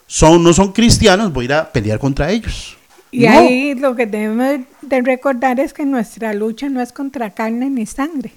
[0.08, 2.78] son, no son cristianos, voy a ir a pelear contra ellos.
[3.12, 7.70] Y ahí lo que debemos de recordar es que nuestra lucha no es contra carne
[7.70, 8.32] ni sangre.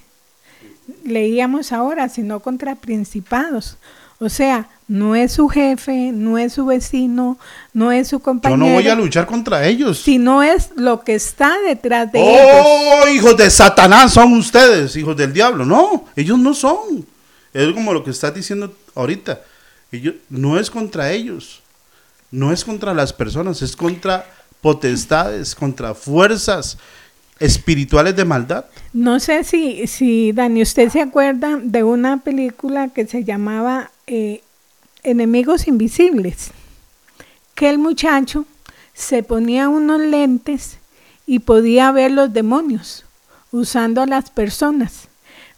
[1.03, 3.77] Leíamos ahora, sino contra principados.
[4.23, 7.39] O sea, no es su jefe, no es su vecino,
[7.73, 8.61] no es su compañero.
[8.61, 9.99] Yo no voy a luchar contra ellos.
[9.99, 12.65] Sino es lo que está detrás de oh, ellos.
[13.03, 15.65] ¡Oh, hijos de Satanás son ustedes, hijos del diablo!
[15.65, 17.03] No, ellos no son.
[17.51, 19.41] Es como lo que estás diciendo ahorita.
[19.91, 21.63] Ellos, no es contra ellos.
[22.29, 24.31] No es contra las personas, es contra
[24.61, 26.77] potestades, contra fuerzas
[27.41, 28.65] espirituales de maldad.
[28.93, 34.41] No sé si, si Dani, usted se acuerda de una película que se llamaba eh,
[35.03, 36.51] Enemigos Invisibles,
[37.55, 38.45] que el muchacho
[38.93, 40.77] se ponía unos lentes
[41.25, 43.05] y podía ver los demonios
[43.51, 45.07] usando a las personas.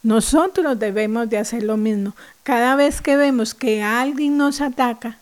[0.04, 2.16] Nosotros debemos de hacer lo mismo.
[2.44, 5.18] Cada vez que vemos que alguien nos ataca,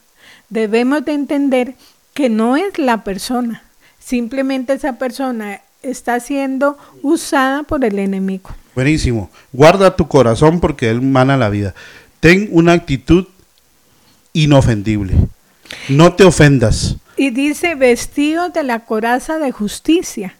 [0.50, 1.76] debemos de entender
[2.14, 3.64] que no es la persona,
[4.00, 8.52] simplemente esa persona está siendo usada por el enemigo.
[8.76, 9.30] Buenísimo.
[9.52, 11.74] Guarda tu corazón porque él mana la vida.
[12.20, 13.26] Ten una actitud
[14.34, 15.16] inofendible.
[15.90, 16.98] No te ofendas.
[17.18, 20.36] Y dice vestido de la coraza de justicia.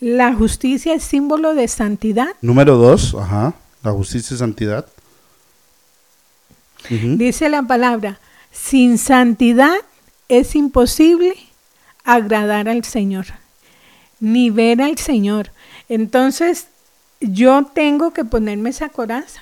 [0.00, 2.28] La justicia es símbolo de santidad.
[2.40, 3.54] Número dos, ajá.
[3.82, 4.86] La justicia es santidad.
[6.88, 8.20] Dice la palabra,
[8.52, 9.74] sin santidad
[10.28, 11.34] es imposible
[12.04, 13.26] agradar al Señor
[14.20, 15.50] ni ver al Señor.
[15.88, 16.66] Entonces,
[17.20, 19.40] yo tengo que ponerme esa coraza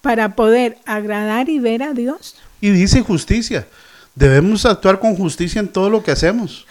[0.00, 2.36] para poder agradar y ver a Dios.
[2.60, 3.66] Y dice justicia.
[4.14, 6.66] Debemos actuar con justicia en todo lo que hacemos.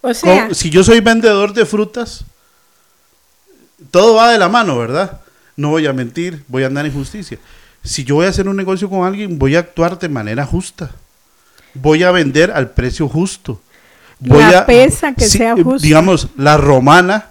[0.00, 2.24] O sea, si yo soy vendedor de frutas,
[3.90, 5.20] todo va de la mano, ¿verdad?
[5.56, 7.38] No voy a mentir, voy a andar en justicia.
[7.82, 10.92] Si yo voy a hacer un negocio con alguien, voy a actuar de manera justa.
[11.74, 13.60] Voy a vender al precio justo
[14.20, 15.86] la pesa que sea justa.
[15.86, 17.30] Digamos, la romana,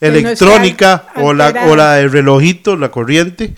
[0.00, 3.54] electrónica o, la, o la del relojito, la corriente,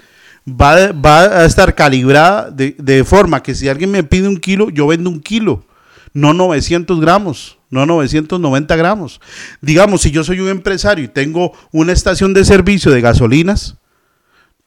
[0.48, 4.70] va, va a estar calibrada de, de, forma que si alguien me pide un kilo,
[4.70, 5.64] yo vendo un kilo,
[6.12, 9.20] no 900 gramos, no 990 gramos.
[9.60, 13.76] Digamos, si yo soy un empresario y tengo una estación de servicio de gasolinas,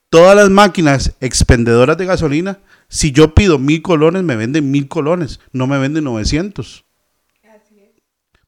[0.10, 5.40] todas las máquinas expendedoras de gasolina, si yo pido mil colones, me venden mil colones,
[5.52, 6.85] no me venden 900.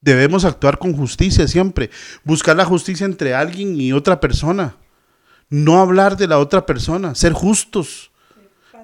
[0.07, 1.89] Debemos actuar con justicia siempre,
[2.23, 4.77] buscar la justicia entre alguien y otra persona,
[5.49, 8.09] no hablar de la otra persona, ser justos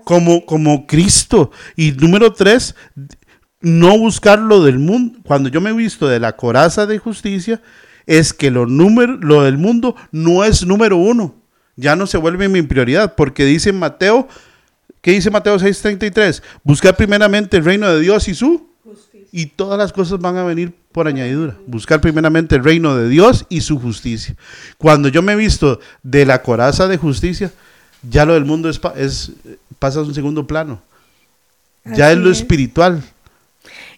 [0.04, 1.50] como, como Cristo.
[1.78, 2.76] Y número tres,
[3.62, 5.20] no buscar lo del mundo.
[5.24, 7.62] Cuando yo me he visto de la coraza de justicia,
[8.06, 11.36] es que lo, número, lo del mundo no es número uno.
[11.78, 14.28] Ya no se vuelve mi prioridad, porque dice Mateo,
[15.00, 16.44] ¿qué dice Mateo 6:33?
[16.66, 19.30] Buscar primeramente el reino de Dios y su justicia.
[19.32, 21.58] Y todas las cosas van a venir por añadidura.
[21.68, 24.36] Buscar primeramente el reino de Dios y su justicia.
[24.78, 27.52] Cuando yo me he visto de la coraza de justicia,
[28.10, 28.80] ya lo del mundo es,
[29.80, 30.82] pasa a un segundo plano.
[31.84, 33.04] ya es lo espiritual.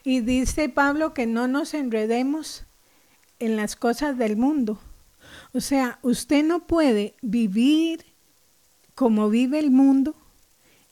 [0.03, 2.63] Y dice Pablo que no nos enredemos
[3.39, 4.79] en las cosas del mundo.
[5.53, 8.05] O sea, usted no puede vivir
[8.93, 10.15] como vive el mundo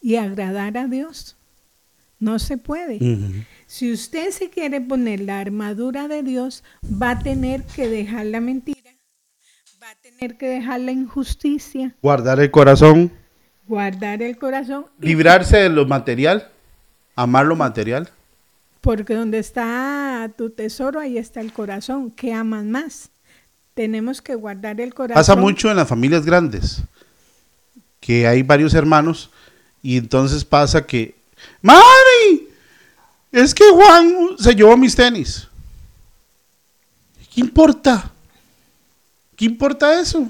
[0.02, 1.36] y agradar a Dios.
[2.20, 3.46] No se puede.
[3.74, 8.40] Si usted se quiere poner la armadura de Dios, va a tener que dejar la
[8.40, 8.92] mentira,
[9.82, 11.96] va a tener que dejar la injusticia.
[12.00, 13.12] Guardar el corazón.
[13.66, 14.86] Guardar el corazón.
[15.00, 16.52] Librarse de lo material,
[17.16, 18.12] amar lo material.
[18.80, 22.12] Porque donde está tu tesoro, ahí está el corazón.
[22.12, 23.10] ¿Qué aman más?
[23.74, 25.20] Tenemos que guardar el corazón.
[25.20, 26.84] Pasa mucho en las familias grandes,
[28.00, 29.32] que hay varios hermanos
[29.82, 31.16] y entonces pasa que,
[31.64, 32.53] ¡Mami!
[33.34, 35.48] Es que Juan se llevó mis tenis.
[37.34, 38.12] ¿Qué importa?
[39.36, 40.30] ¿Qué importa eso?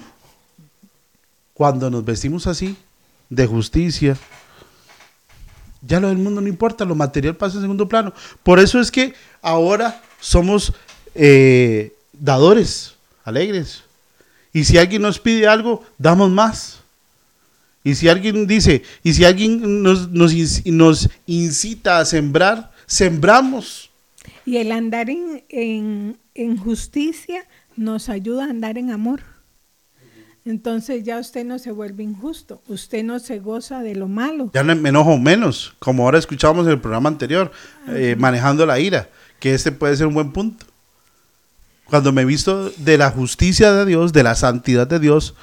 [1.54, 2.78] Cuando nos vestimos así,
[3.30, 4.18] de justicia,
[5.82, 8.14] ya lo del mundo no importa, lo material pasa en segundo plano.
[8.42, 10.72] Por eso es que ahora somos
[11.14, 13.84] eh, dadores, alegres.
[14.54, 16.80] Y si alguien nos pide algo, damos más.
[17.84, 20.34] Y si alguien dice, y si alguien nos, nos,
[20.66, 23.92] nos incita a sembrar, sembramos.
[24.46, 26.18] Y el andar en,
[26.58, 29.22] justicia nos ayuda a andar en amor.
[30.46, 34.52] Entonces ya usted no se vuelve injusto, usted no se goza de lo malo.
[34.54, 37.52] Ya no me enojo menos, como ahora escuchábamos en el programa anterior,
[37.88, 40.66] eh, manejando la ira, que este puede ser un buen punto.
[41.86, 45.34] Cuando me he visto de la justicia de Dios, de la santidad de Dios,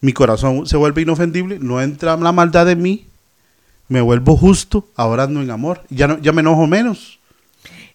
[0.00, 3.06] mi corazón se vuelve inofendible, no entra la maldad en mí,
[3.88, 7.18] me vuelvo justo, ahora ando en amor, ya, no, ya me enojo menos.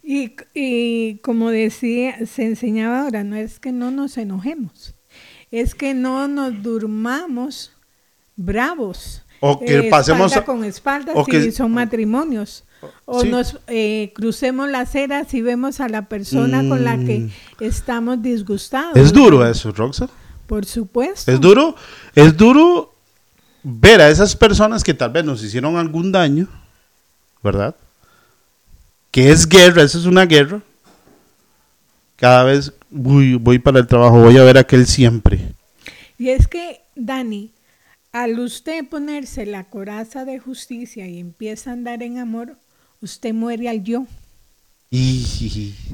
[0.04, 4.96] Y, y como decía, se enseñaba ahora, no es que no nos enojemos,
[5.52, 7.72] es que no nos durmamos
[8.36, 9.22] bravos.
[9.40, 12.64] O que eh, pasemos espalda con espalda o si que- son matrimonios.
[13.06, 13.30] O Sí.
[13.30, 17.30] nos eh, crucemos la acera si vemos a la persona con la que Mm.
[17.62, 18.96] estamos disgustados.
[18.98, 20.10] Es duro eso, Roxa.
[20.48, 21.32] Por supuesto.
[21.32, 21.76] Es duro,
[22.16, 22.93] es duro
[23.64, 26.48] ver a esas personas que tal vez nos hicieron algún daño,
[27.42, 27.76] ¿verdad?
[29.12, 30.62] Que es guerra, eso es una guerra.
[32.18, 35.40] Cada vez uy, voy para el trabajo, voy a ver a aquel siempre.
[36.18, 37.52] Y es que, Dani,
[38.12, 42.58] al usted ponerse la coraza de justicia y empieza a andar en amor,
[43.02, 44.06] usted muere al yo.
[44.90, 45.24] Y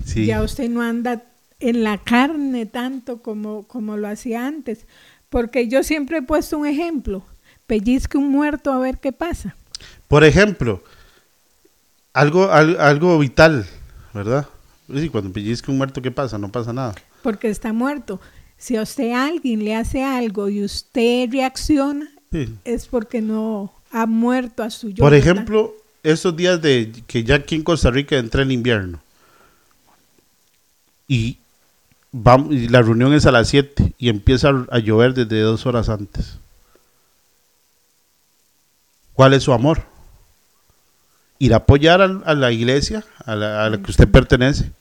[0.06, 0.26] sí.
[0.26, 1.24] Ya usted no anda
[1.62, 4.86] en la carne tanto como, como lo hacía antes.
[5.30, 7.24] Porque yo siempre he puesto un ejemplo.
[7.70, 9.56] Pellizque un muerto a ver qué pasa.
[10.08, 10.84] Por ejemplo,
[12.14, 13.66] algo, al- algo vital,
[14.14, 14.48] ¿verdad?
[14.92, 16.40] Sí, cuando pellizca un muerto, ¿qué pasa?
[16.40, 16.96] No pasa nada.
[17.22, 18.20] Porque está muerto.
[18.58, 22.54] Si a usted alguien le hace algo y usted reacciona, Sí.
[22.66, 25.04] es porque no ha muerto a su yo.
[25.04, 29.00] Por ejemplo, estos días de que ya aquí en Costa Rica entra el invierno
[31.08, 31.38] y,
[32.12, 35.88] vamos, y la reunión es a las 7 y empieza a llover desde dos horas
[35.90, 36.38] antes.
[39.20, 39.82] ¿Cuál es su amor?
[41.40, 44.72] Ir a apoyar a, la iglesia a la, que usted pertenece,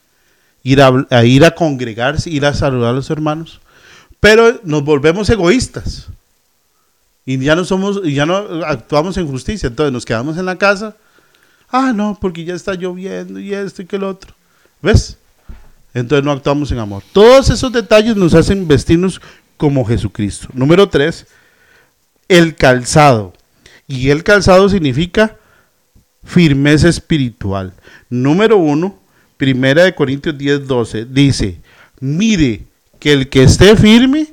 [0.62, 3.60] ir a, ir a congregarse, ir a saludar a los hermanos,
[4.20, 6.06] pero nos volvemos egoístas.
[7.26, 9.66] Y ya no somos ya no actuamos en justicia.
[9.66, 10.94] Entonces nos quedamos en la casa.
[11.68, 14.36] Ah no porque ya está lloviendo y esto y que lo otro.
[14.80, 15.18] Ves
[15.94, 17.02] entonces no actuamos en amor.
[17.12, 19.20] Todos esos detalles nos hacen vestirnos
[19.56, 20.46] como Jesucristo.
[20.52, 21.26] Número tres
[22.28, 23.32] el calzado
[23.88, 25.36] y el calzado significa
[26.24, 27.72] firmeza espiritual
[28.10, 28.98] número uno
[29.36, 31.58] primera de Corintios 10 12 dice
[32.00, 32.62] mire
[33.00, 34.26] que el que esté firme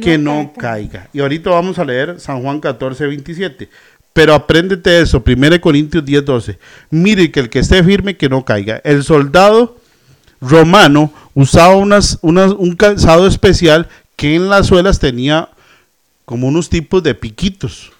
[0.00, 1.08] que no caiga.
[1.12, 3.68] Y ahorita vamos a leer San Juan 14, 27.
[4.12, 6.58] Pero apréndete eso, 1 Corintios 10, 12.
[6.90, 8.80] Mire que el que esté firme, que no caiga.
[8.82, 9.76] El soldado
[10.40, 15.50] romano usaba unas, unas- un calzado especial que en las suelas tenía
[16.24, 17.92] como unos tipos de piquitos.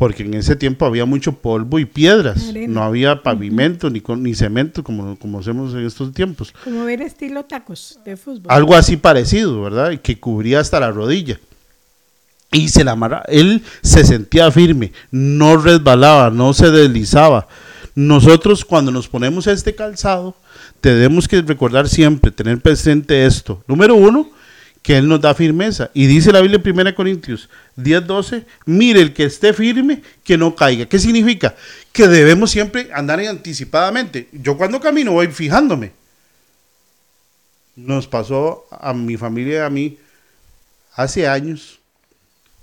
[0.00, 2.48] Porque en ese tiempo había mucho polvo y piedras.
[2.48, 2.72] Arena.
[2.72, 6.54] No había pavimento ni, con- ni cemento como, como hacemos en estos tiempos.
[6.64, 8.46] Como ver estilo tacos de fútbol.
[8.48, 10.00] Algo así parecido, ¿verdad?
[10.00, 11.38] Que cubría hasta la rodilla.
[12.50, 13.24] Y se la amarra.
[13.28, 17.46] Él se sentía firme, no resbalaba, no se deslizaba.
[17.94, 20.34] Nosotros cuando nos ponemos este calzado,
[20.80, 23.62] tenemos que recordar siempre, tener presente esto.
[23.66, 24.30] Número uno,
[24.82, 25.90] que Él nos da firmeza.
[25.94, 30.38] Y dice la Biblia en 1 Corintios 10, 12, mire el que esté firme, que
[30.38, 30.86] no caiga.
[30.86, 31.54] ¿Qué significa?
[31.92, 34.28] Que debemos siempre andar anticipadamente.
[34.32, 36.00] Yo cuando camino voy fijándome
[37.76, 39.98] nos pasó a mi familia y a mí
[40.94, 41.78] hace años.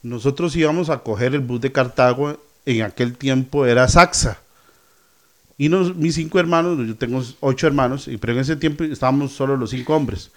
[0.03, 4.39] Nosotros íbamos a coger el bus de Cartago, en aquel tiempo era Saxa.
[5.57, 9.57] Y nos, mis cinco hermanos, yo tengo ocho hermanos, pero en ese tiempo estábamos solo
[9.57, 10.31] los cinco hombres.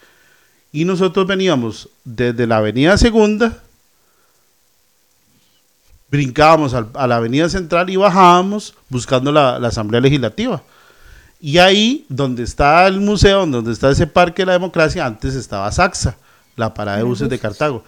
[0.73, 3.59] Y nosotros veníamos desde la avenida Segunda,
[6.11, 10.63] brincábamos al- a la avenida Central y bajábamos buscando la, la Asamblea Legislativa.
[11.41, 15.71] Y ahí, donde está el museo, donde está ese parque de la democracia, antes estaba
[15.73, 16.17] Saxa,
[16.57, 17.39] la parada de buses de.
[17.39, 17.83] Cartago.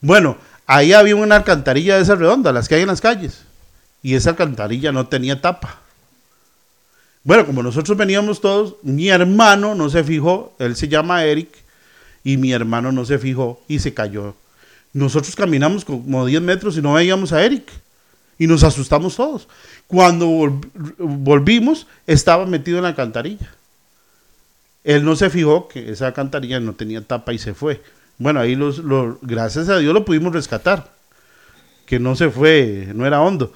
[0.00, 3.42] Bueno, ahí había una alcantarilla de esas redondas, las que hay en las calles.
[4.02, 5.80] Y esa alcantarilla no tenía tapa.
[7.24, 11.61] Bueno, como nosotros veníamos todos, mi hermano no se fijó, él se llama Eric,
[12.24, 14.34] y mi hermano no se fijó y se cayó.
[14.92, 17.70] Nosotros caminamos como 10 metros y no veíamos a Eric.
[18.38, 19.46] Y nos asustamos todos.
[19.86, 20.66] Cuando vol-
[20.98, 23.50] volvimos, estaba metido en la alcantarilla.
[24.84, 27.80] Él no se fijó que esa alcantarilla no tenía tapa y se fue.
[28.18, 28.82] Bueno, ahí los,
[29.22, 30.92] gracias a Dios lo pudimos rescatar.
[31.86, 33.52] Que no se fue, no era hondo.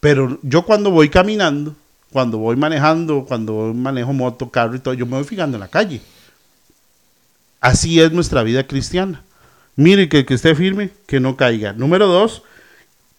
[0.00, 1.74] Pero yo cuando voy caminando,
[2.12, 5.68] cuando voy manejando, cuando manejo moto, carro y todo, yo me voy fijando en la
[5.68, 6.00] calle.
[7.60, 9.22] Así es nuestra vida cristiana.
[9.76, 11.72] Mire que el que esté firme, que no caiga.
[11.72, 12.42] Número dos,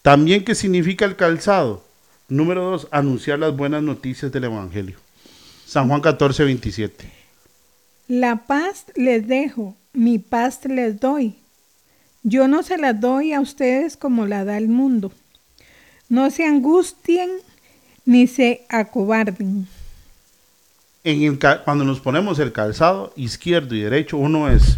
[0.02, 1.84] también qué significa el calzado.
[2.28, 4.98] Número dos, anunciar las buenas noticias del Evangelio.
[5.66, 7.12] San Juan 14, 27.
[8.08, 11.36] La paz les dejo, mi paz les doy.
[12.24, 15.12] Yo no se la doy a ustedes como la da el mundo.
[16.10, 17.30] No se angustien
[18.06, 19.68] ni se acobarden.
[21.04, 24.78] En el ca- cuando nos ponemos el calzado izquierdo y derecho, uno es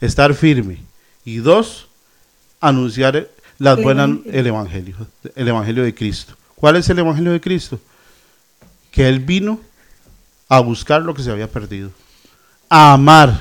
[0.00, 0.78] estar firme
[1.24, 1.88] y dos,
[2.60, 4.32] anunciar las El buenas, evangelio.
[4.40, 4.96] el evangelio,
[5.36, 6.34] el evangelio de Cristo.
[6.56, 7.80] ¿Cuál es el evangelio de Cristo?
[8.90, 9.60] Que Él vino
[10.48, 11.90] a buscar lo que se había perdido,
[12.68, 13.38] a amar.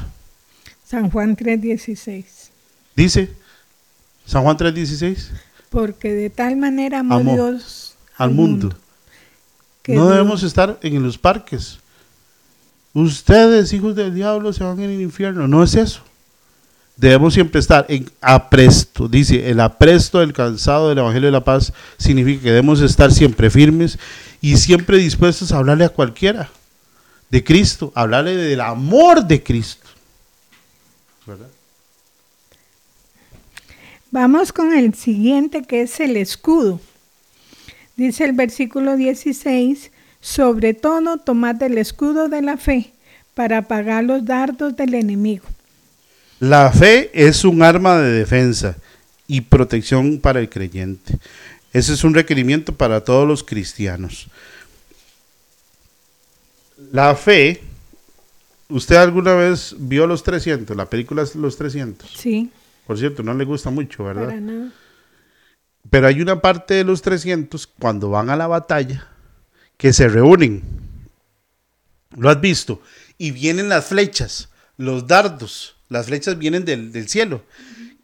[0.86, 2.49] San Juan 3:16.
[2.95, 3.32] Dice
[4.25, 5.30] San Juan 3:16
[5.69, 8.73] Porque de tal manera amó, Amó Dios al mundo.
[9.84, 11.80] que No debemos estar en los parques.
[12.93, 15.47] Ustedes, hijos del diablo, se van en el infierno.
[15.47, 16.01] No es eso.
[16.97, 19.07] Debemos siempre estar en apresto.
[19.07, 23.49] Dice, el apresto del cansado del Evangelio de la Paz significa que debemos estar siempre
[23.49, 23.97] firmes
[24.41, 26.49] y siempre dispuestos a hablarle a cualquiera
[27.29, 29.87] de Cristo, hablarle del amor de Cristo.
[31.25, 31.47] ¿Verdad?
[34.11, 36.81] Vamos con el siguiente que es el escudo.
[37.95, 39.91] Dice el versículo 16,
[40.22, 42.91] sobre todo tomad el escudo de la fe
[43.34, 45.45] para apagar los dardos del enemigo.
[46.39, 48.76] La fe es un arma de defensa
[49.28, 51.17] y protección para el creyente.
[51.74, 54.28] Ese es un requerimiento para todos los cristianos.
[56.91, 57.61] La fe,
[58.70, 60.76] ¿usted alguna vez vio Los 300?
[60.76, 62.11] La película es Los 300.
[62.17, 62.49] Sí,
[62.88, 64.26] Por cierto, no le gusta mucho, ¿verdad?
[64.28, 64.72] para nada.
[65.89, 69.07] Pero hay una parte de los 300 cuando van a la batalla
[69.80, 70.61] que se reúnen.
[72.17, 72.82] ¿Lo has visto?
[73.17, 75.75] Y vienen las flechas, los dardos.
[75.88, 77.43] Las flechas vienen del, del cielo.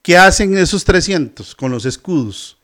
[0.01, 2.57] ¿Qué hacen esos 300 con los escudos?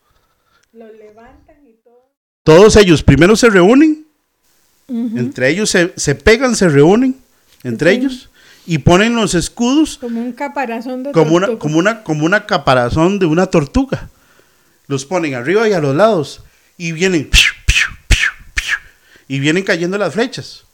[0.72, 2.10] Lo levantan y todo.
[2.42, 4.06] Todos ellos primero se reúnen,
[4.88, 7.16] entre ellos se, se pegan, se reúnen,
[7.62, 7.96] entre Sí.
[7.98, 8.30] ellos,
[8.66, 11.58] y ponen los escudos Como un caparazón de como una, tortuga.
[11.60, 14.08] como, una, como una caparazón de una tortuga.
[14.86, 16.42] Los ponen arriba y a los lados.
[16.78, 17.28] Y vienen.
[17.28, 18.76] piu, piu, piu, piu,
[19.32, 20.64] Y vienen cayendo las flechas.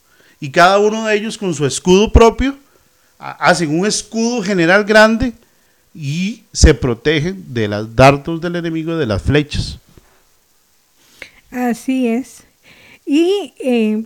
[0.40, 2.56] Y cada uno de ellos con su escudo propio
[3.18, 5.32] ha- hacen un escudo general grande
[5.94, 9.78] y se protegen de los dardos del enemigo, de las flechas.
[11.50, 12.42] Así es.
[13.06, 14.04] Y eh,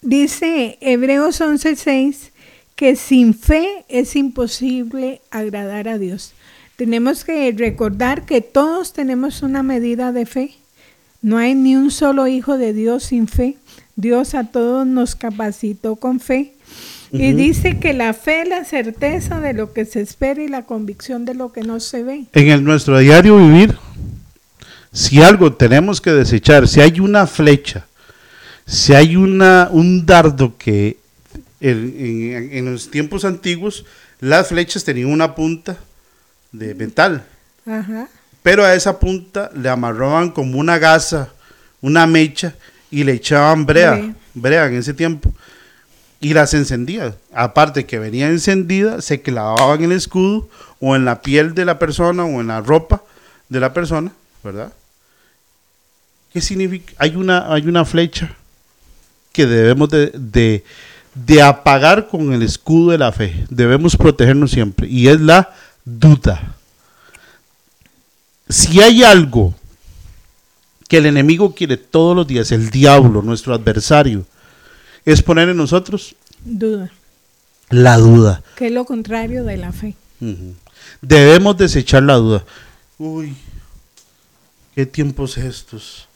[0.00, 2.30] dice Hebreos 11:6
[2.74, 6.32] que sin fe es imposible agradar a Dios.
[6.76, 10.54] Tenemos que recordar que todos tenemos una medida de fe.
[11.22, 13.56] No hay ni un solo hijo de Dios sin fe.
[13.96, 16.52] Dios a todos nos capacitó con fe.
[17.12, 20.62] Y dice que la fe es la certeza de lo que se espera y la
[20.62, 22.24] convicción de lo que no se ve.
[22.32, 23.78] En el, nuestro diario vivir,
[24.92, 27.86] si algo tenemos que desechar, si hay una flecha,
[28.66, 30.98] si hay una, un dardo que
[31.60, 33.84] el- en, en los tiempos antiguos
[34.20, 35.76] las flechas tenían una punta
[36.52, 37.24] de metal,
[37.66, 38.08] Ajá.
[38.46, 41.30] Pero a esa punta le amarraban como una gasa,
[41.80, 42.54] una mecha
[42.92, 44.14] y le echaban brea, Brea.
[44.34, 45.32] brea en ese tiempo
[46.20, 47.12] y las encendía.
[47.34, 51.80] Aparte que venía encendida, se clavaba en el escudo o en la piel de la
[51.80, 53.02] persona o en la ropa
[53.48, 54.12] de la persona,
[54.44, 54.72] ¿verdad?
[56.32, 56.92] ¿Qué significa?
[56.98, 58.30] Hay una, hay una flecha
[59.32, 60.64] que debemos de, de-
[61.16, 63.44] de apagar con el escudo de la fe.
[63.50, 64.86] Debemos protegernos siempre.
[64.86, 65.50] Y es la
[65.84, 66.52] duda.
[68.48, 69.54] Si hay algo
[70.88, 74.24] que el enemigo quiere todos los días, el diablo, nuestro adversario,
[75.04, 76.90] es poner en nosotros Duda.
[77.70, 78.42] la duda.
[78.56, 79.96] Que es lo contrario de la fe.
[81.00, 82.44] Debemos desechar la duda.
[82.98, 83.34] Uy,
[84.74, 86.08] qué tiempos estos.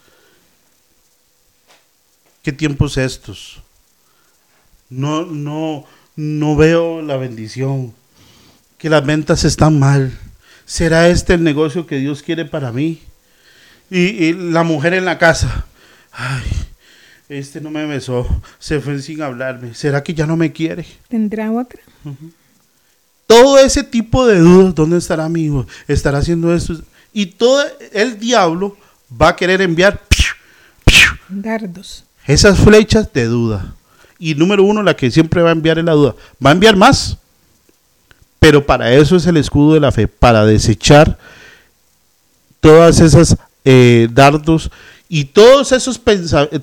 [2.43, 3.61] ¿Qué tiempos estos?
[4.89, 5.85] No, no,
[6.17, 7.93] no veo la bendición.
[8.79, 10.17] Que las ventas están mal.
[10.71, 13.03] ¿Será este el negocio que Dios quiere para mí?
[13.91, 15.67] Y, y la mujer en la casa.
[16.13, 16.45] Ay,
[17.29, 18.25] este no me besó.
[18.61, 19.75] Se fue sin hablarme.
[19.75, 20.87] ¿Será que ya no me quiere?
[21.09, 21.81] ¿Tendrá otra?
[23.27, 25.67] Todo ese tipo de dudas, ¿dónde estará mi hijo?
[25.89, 26.81] ¿Estará haciendo esto?
[27.13, 28.77] Y todo el diablo
[29.21, 30.25] va a querer enviar piu,
[30.85, 32.05] piu, Dardos.
[32.29, 33.75] esas flechas de duda.
[34.21, 36.15] Y número uno, la que siempre va a enviar es la duda.
[36.45, 37.19] Va a enviar más.
[38.41, 41.17] Pero para eso es el escudo de la fe, para desechar
[42.61, 44.71] todas esas eh, dardos
[45.09, 46.01] y todos esos,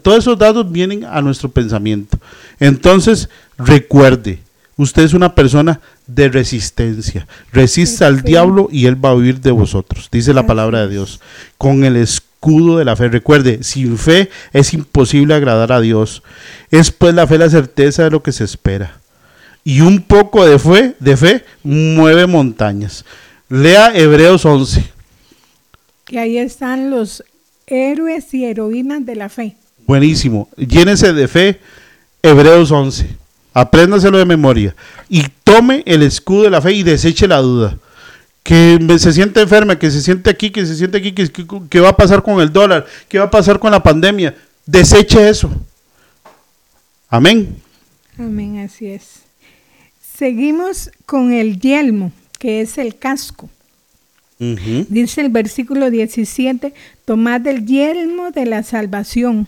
[0.01, 2.17] todos esos dardos vienen a nuestro pensamiento.
[2.59, 4.39] Entonces, recuerde,
[4.75, 7.28] usted es una persona de resistencia.
[7.51, 11.19] Resista al diablo y él va a huir de vosotros, dice la palabra de Dios.
[11.57, 13.09] Con el escudo de la fe.
[13.09, 16.23] Recuerde, sin fe es imposible agradar a Dios.
[16.71, 18.97] Es pues la fe la certeza de lo que se espera.
[19.68, 23.03] Y un poco de fe, de fe mueve montañas.
[23.49, 24.82] Lea Hebreos 11.
[26.05, 27.22] Que ahí están los
[27.65, 29.57] héroes y heroínas de la fe.
[29.86, 30.47] Buenísimo.
[30.55, 31.59] Llénese de fe
[32.24, 33.09] Hebreos 11.
[33.53, 34.74] Apréndaselo de memoria.
[35.09, 37.78] Y tome el escudo de la fe y deseche la duda.
[38.43, 41.30] Que se siente enferma, que se siente aquí, que se siente aquí, que,
[41.70, 44.34] que va a pasar con el dólar, que va a pasar con la pandemia.
[44.65, 45.51] Deseche eso.
[47.09, 47.53] Amén.
[48.18, 49.26] Amén, así es.
[50.18, 53.51] Seguimos con el yelmo, que es el casco.
[54.39, 56.74] Dice el versículo 17,
[57.05, 59.47] tomad el yelmo de la salvación.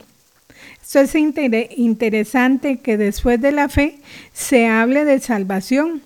[0.80, 3.98] Esto es interesante que después de la fe
[4.32, 6.04] se hable de salvación.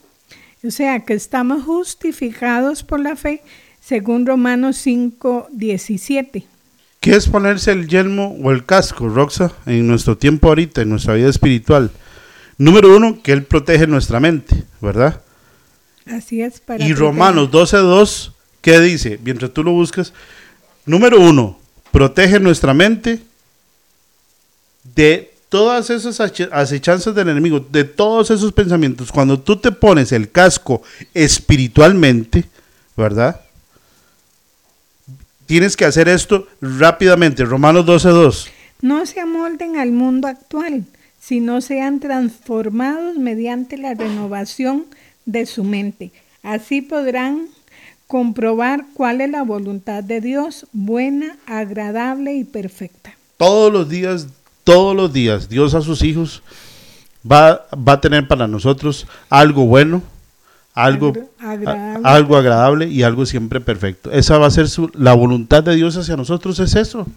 [0.66, 3.41] O sea, que estamos justificados por la fe,
[3.82, 6.45] según Romanos 5, 17.
[7.01, 11.16] ¿Qué es ponerse el yelmo o el casco, Roxa, en nuestro tiempo ahorita, en nuestra
[11.16, 11.91] vida espiritual?
[12.64, 15.22] Número uno, que Él protege nuestra mente, ¿verdad?
[16.05, 16.61] Así es.
[16.61, 19.20] Para y Romanos 12.2, ¿qué dice?
[19.22, 20.14] Mientras tú lo buscas.
[20.86, 21.59] Número uno,
[21.91, 23.20] protege nuestra mente
[24.95, 29.11] de todas esas acechanzas del enemigo, de todos esos pensamientos.
[29.11, 30.84] Cuando tú te pones el casco
[31.14, 32.45] espiritualmente,
[32.95, 33.41] ¿verdad?
[35.47, 37.43] Tienes que hacer esto rápidamente.
[37.43, 38.47] Romanos 12.2.
[38.82, 40.86] No se amolden al mundo actual
[41.26, 44.86] sino sean transformados mediante la renovación
[45.26, 46.11] de su mente.
[46.41, 47.47] Así podrán
[48.07, 53.15] comprobar cuál es la voluntad de Dios, buena, agradable y perfecta.
[53.38, 54.28] Todos los días,
[54.65, 56.43] todos los días, Dios a sus hijos
[57.30, 60.03] va, va a tener para nosotros algo bueno,
[60.74, 62.07] algo agradable.
[62.07, 64.11] algo agradable y algo siempre perfecto.
[64.11, 67.07] Esa va a ser su, la voluntad de Dios hacia nosotros, es eso.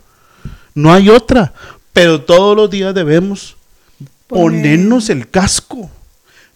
[0.76, 1.52] No hay otra,
[1.92, 3.56] pero todos los días debemos
[4.26, 5.90] ponernos el casco.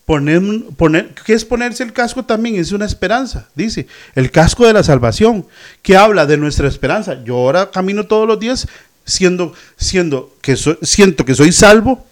[0.06, 0.42] Poner,
[0.76, 2.56] poner, ¿Qué es ponerse el casco también?
[2.56, 5.46] Es una esperanza, dice, el casco de la salvación,
[5.82, 7.22] que habla de nuestra esperanza.
[7.22, 8.66] Yo ahora camino todos los días
[9.04, 12.04] siendo, siendo que siento que soy salvo,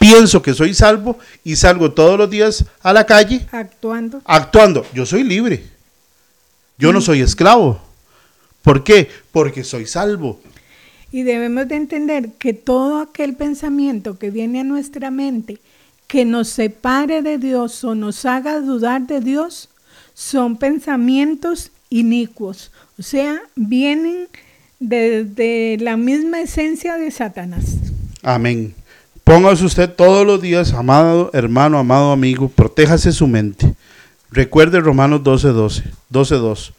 [0.00, 3.46] pienso que soy salvo y salgo todos los días a la calle.
[3.52, 4.22] Actuando.
[4.24, 4.86] Actuando.
[4.92, 5.62] Yo soy libre.
[6.78, 7.02] Yo no mm.
[7.02, 7.80] soy esclavo.
[8.62, 9.08] ¿Por qué?
[9.30, 10.40] Porque soy salvo.
[11.12, 15.58] Y debemos de entender que todo aquel pensamiento que viene a nuestra mente,
[16.06, 19.68] que nos separe de Dios o nos haga dudar de Dios,
[20.14, 22.70] son pensamientos inicuos.
[22.98, 24.28] O sea, vienen
[24.78, 27.76] desde la misma esencia de Satanás.
[28.22, 28.74] Amén.
[29.24, 33.74] Póngase usted todos los días, amado hermano, amado amigo, protéjase su mente.
[34.30, 36.72] Recuerde Romanos 12, 12, 12, 2.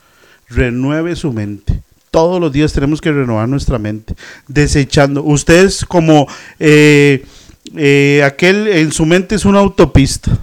[0.50, 1.82] Renueve su mente
[2.12, 4.14] todos los días tenemos que renovar nuestra mente,
[4.48, 5.24] desechando.
[5.24, 6.28] Usted es como
[6.60, 7.24] eh,
[7.76, 10.38] eh, aquel, en su mente es una autopista.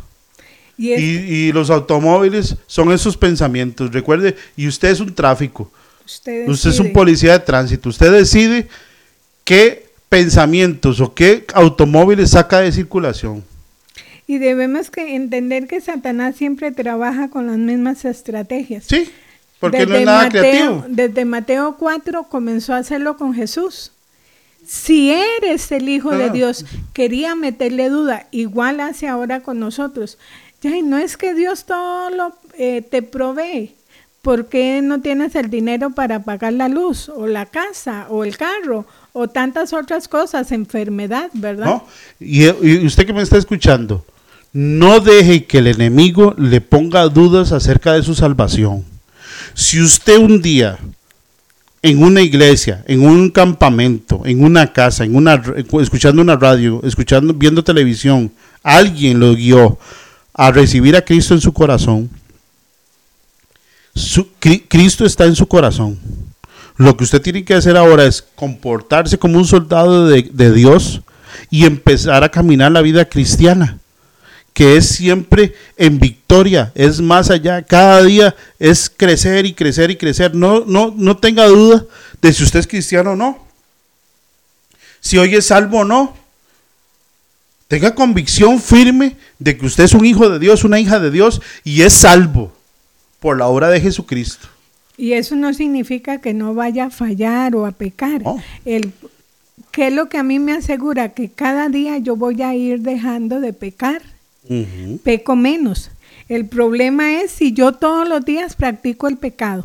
[0.78, 3.92] Y, los automóviles son esos pensamientos.
[3.92, 5.70] Recuerde, y usted es un tráfico.
[6.06, 7.88] Usted, usted es un policía de tránsito.
[7.88, 8.68] Usted decide
[9.44, 13.44] qué pensamientos o qué automóviles saca de circulación.
[14.26, 18.84] Y debemos que entender que Satanás siempre trabaja con las mismas estrategias.
[18.88, 19.10] Sí.
[19.60, 20.84] Porque desde no es nada Mateo, creativo.
[20.88, 23.92] Desde Mateo 4 comenzó a hacerlo con Jesús.
[24.66, 30.18] Si eres el Hijo de Dios, quería meterle duda, igual hace ahora con nosotros.
[30.60, 33.74] Ya, no es que Dios todo lo eh, te provee.
[34.20, 38.36] ¿Por qué no tienes el dinero para pagar la luz o la casa o el
[38.36, 41.64] carro o tantas otras cosas, enfermedad, verdad?
[41.64, 41.86] No,
[42.20, 44.04] y, y usted que me está escuchando,
[44.52, 48.84] no deje que el enemigo le ponga dudas acerca de su salvación.
[49.54, 50.78] Si usted un día
[51.82, 55.42] en una iglesia, en un campamento, en una casa, en una
[55.80, 58.32] escuchando una radio, escuchando viendo televisión,
[58.62, 59.78] alguien lo guió
[60.34, 62.10] a recibir a Cristo en su corazón.
[64.68, 65.98] Cristo está en su corazón.
[66.76, 71.02] Lo que usted tiene que hacer ahora es comportarse como un soldado de Dios
[71.50, 73.78] y empezar a caminar la vida cristiana
[74.58, 79.96] que es siempre en victoria, es más allá, cada día es crecer y crecer y
[79.96, 80.34] crecer.
[80.34, 81.84] No, no, no tenga duda
[82.20, 83.38] de si usted es cristiano o no.
[84.98, 86.12] Si hoy es salvo o no.
[87.68, 91.40] Tenga convicción firme de que usted es un hijo de Dios, una hija de Dios
[91.62, 92.52] y es salvo
[93.20, 94.48] por la obra de Jesucristo.
[94.96, 98.22] Y eso no significa que no vaya a fallar o a pecar.
[98.64, 98.92] El,
[99.70, 101.10] ¿Qué es lo que a mí me asegura?
[101.10, 104.17] Que cada día yo voy a ir dejando de pecar
[105.02, 105.90] peco menos.
[106.28, 109.64] El problema es si yo todos los días practico el pecado.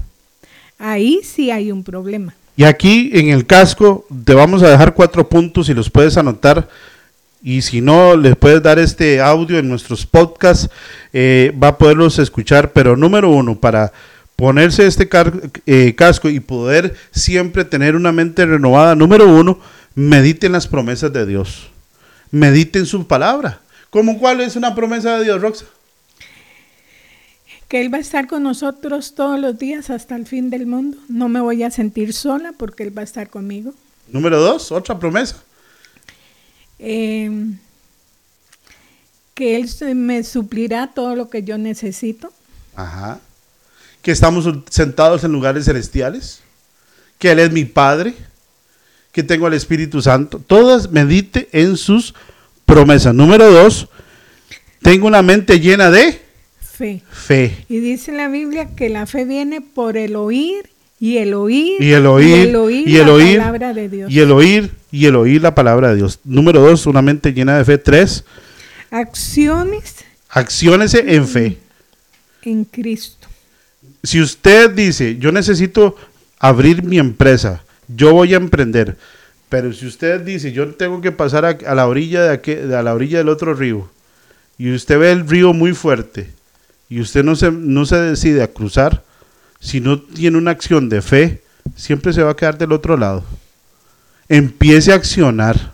[0.80, 2.34] Ahí sí hay un problema.
[2.56, 6.68] Y aquí en el casco te vamos a dejar cuatro puntos y los puedes anotar.
[7.42, 10.70] Y si no, les puedes dar este audio en nuestros podcasts,
[11.12, 12.72] eh, va a poderlos escuchar.
[12.72, 13.92] Pero número uno, para
[14.36, 15.10] ponerse este
[15.66, 19.60] eh, casco y poder siempre tener una mente renovada, número uno,
[19.96, 21.74] medite en las promesas de Dios
[22.34, 23.60] medite en su palabra.
[23.94, 25.66] ¿Cómo cuál es una promesa de Dios, Roxa?
[27.68, 30.98] Que Él va a estar con nosotros todos los días hasta el fin del mundo.
[31.10, 33.76] No me voy a sentir sola porque Él va a estar conmigo.
[34.08, 35.44] Número dos, otra promesa.
[36.80, 37.54] Eh,
[39.36, 42.34] que Él me suplirá todo lo que yo necesito.
[42.76, 43.20] Ajá.
[44.02, 46.40] Que estamos sentados en lugares celestiales.
[47.20, 48.16] Que Él es mi Padre.
[49.12, 50.40] Que tengo al Espíritu Santo.
[50.40, 52.33] Todas medite en sus promesas.
[53.14, 53.88] Número dos,
[54.82, 56.22] tengo una mente llena de
[56.60, 57.04] Fe.
[57.12, 57.66] fe.
[57.70, 61.92] Y dice la Biblia que la fe viene por el oír y el oír Y
[61.94, 64.12] el oír, y el oír, y el la oír, palabra de Dios.
[64.12, 66.20] Y el oír, y el oír la palabra de Dios.
[66.24, 67.78] Número dos, una mente llena de fe.
[67.78, 68.24] Tres,
[68.90, 69.96] Acciones
[70.30, 71.58] acciónese en fe.
[72.44, 73.28] en Cristo.
[74.02, 75.96] Si usted dice, yo necesito
[76.40, 78.98] abrir mi empresa, yo voy a emprender,
[79.54, 83.20] pero si usted dice, yo tengo que pasar a, la orilla de a la orilla
[83.20, 83.88] del otro río,
[84.58, 86.32] y usted ve el río muy fuerte,
[86.90, 89.04] y usted no se, no se decide a cruzar,
[89.60, 91.44] si no tiene una acción de fe,
[91.76, 93.24] siempre se va a quedar del otro lado.
[94.28, 95.72] Empiece a accionar.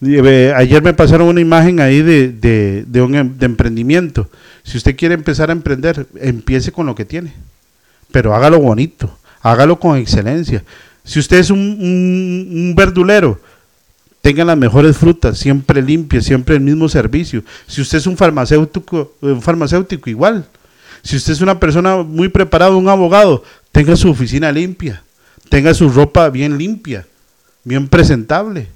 [0.00, 4.30] Eh, Ayer me pasaron una imagen ahí de, de- de un em- de emprendimiento.
[4.62, 7.34] Si usted quiere empezar a emprender, empiece con lo que tiene,
[8.10, 10.64] pero hágalo bonito, hágalo con excelencia.
[11.04, 13.38] Si usted es un, verdulero,
[14.22, 17.44] tenga las mejores frutas, siempre limpias, siempre el mismo servicio.
[17.66, 20.46] Si usted es un farmacéutico, un farmacéutico igual.
[21.02, 25.02] Si usted es una persona muy preparada, un abogado, tenga su oficina limpia,
[25.50, 27.06] tenga su ropa bien limpia,
[27.62, 28.68] bien presentable.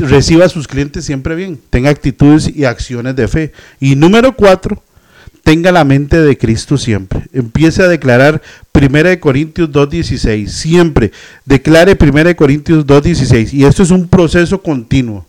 [0.00, 3.52] Reciba a sus clientes siempre bien, tenga actitudes y acciones de fe.
[3.78, 4.82] Y número cuatro,
[5.42, 7.22] tenga la mente de Cristo siempre.
[7.32, 8.42] Empiece a declarar
[8.74, 11.12] 1 Corintios 2.16, siempre.
[11.44, 13.52] Declare 1 Corintios 2.16.
[13.52, 15.26] Y esto es un proceso continuo.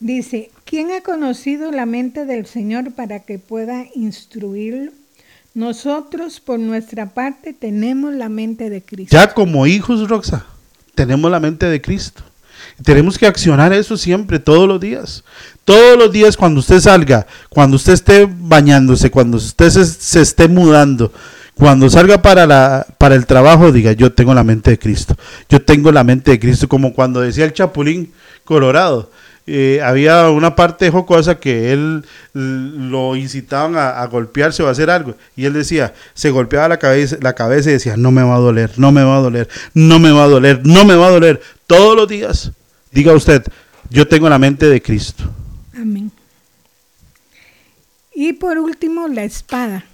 [0.00, 4.92] Dice, ¿quién ha conocido la mente del Señor para que pueda instruirlo?
[5.54, 9.16] Nosotros, por nuestra parte, tenemos la mente de Cristo.
[9.16, 10.46] Ya como hijos, Roxa,
[10.94, 12.22] tenemos la mente de Cristo.
[12.84, 15.24] Tenemos que accionar eso siempre, todos los días.
[15.64, 21.12] Todos los días cuando usted salga, cuando usted esté bañándose, cuando usted se, esté mudando,
[21.54, 25.16] cuando salga para, la, para el trabajo, diga, yo tengo la mente de Cristo.
[25.48, 28.12] Yo tengo la mente de Cristo, como cuando decía el Chapulín
[28.44, 29.10] Colorado.
[29.46, 32.04] eh, había una parte jocosa que él
[32.34, 35.16] lo incitaban a, a golpearse o a hacer algo.
[35.36, 38.38] Y él decía, se golpeaba la cabeza, la cabeza y decía, no me va a
[38.38, 41.10] doler, no me va a doler, no me va a doler, no me va a
[41.10, 41.40] doler.
[41.66, 42.52] Todos los días,
[42.90, 43.44] diga usted,
[43.90, 45.24] yo tengo la mente de Cristo.
[45.74, 46.10] Amén.
[48.14, 49.84] Y por último, la espada.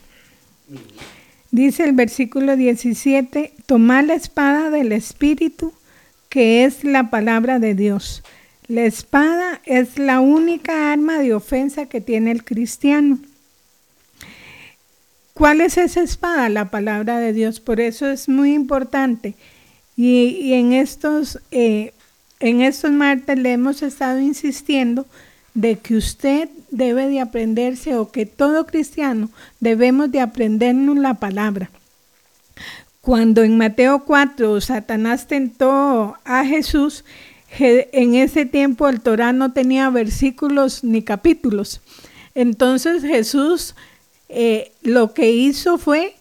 [1.51, 5.73] Dice el versículo 17, tomar la espada del Espíritu,
[6.29, 8.25] que es la palabra de Dios.
[8.67, 13.19] La espada es la única arma de ofensa que tiene el cristiano.
[15.35, 16.49] ¿Cuál es esa espada?
[16.49, 17.61] La palabra de Dios.
[17.61, 19.35] Por eso es muy importante.
[19.97, 21.93] Y, y en estos, eh,
[22.49, 25.07] en estos martes le hemos estado insistiendo
[25.55, 29.31] de que usted debe de aprenderse o que todo cristiano
[29.61, 31.71] debemos de aprendernos la palabra.
[33.01, 37.05] Cuando en Mateo 4 Satanás tentó a Jesús,
[37.59, 41.81] je- en ese tiempo el Torah no tenía versículos ni capítulos.
[42.35, 43.75] Entonces Jesús
[44.29, 46.17] eh, lo que hizo fue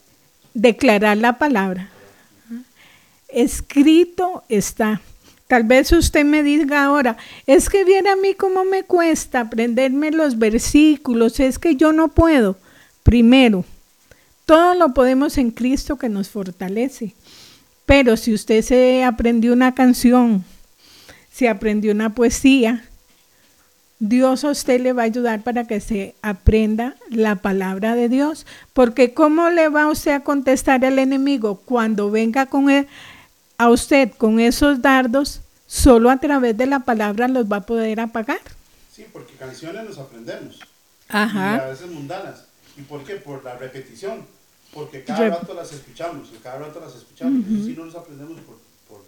[0.53, 1.89] declarar la palabra.
[3.29, 5.01] Escrito está.
[5.47, 10.11] Tal vez usted me diga ahora, es que viera a mí cómo me cuesta aprenderme
[10.11, 12.57] los versículos, es que yo no puedo.
[13.03, 13.65] Primero,
[14.45, 17.13] todo lo podemos en Cristo que nos fortalece.
[17.85, 20.43] Pero si usted se aprendió una canción,
[21.31, 22.85] si aprendió una poesía,
[23.99, 28.45] Dios a usted le va a ayudar para que se aprenda la palabra de Dios.
[28.73, 32.87] Porque ¿cómo le va usted a contestar al enemigo cuando venga con él,
[33.57, 35.41] a usted con esos dardos?
[35.67, 38.39] Solo a través de la palabra los va a poder apagar.
[38.95, 40.59] Sí, porque canciones nos aprendemos.
[41.09, 41.55] Ajá.
[41.57, 42.45] Y a veces mundanas.
[42.77, 43.15] ¿Y por qué?
[43.15, 44.25] Por la repetición.
[44.73, 47.43] Porque cada Rep- rato las escuchamos, cada rato las escuchamos.
[47.45, 49.05] Eso sí no nos aprendemos por, por,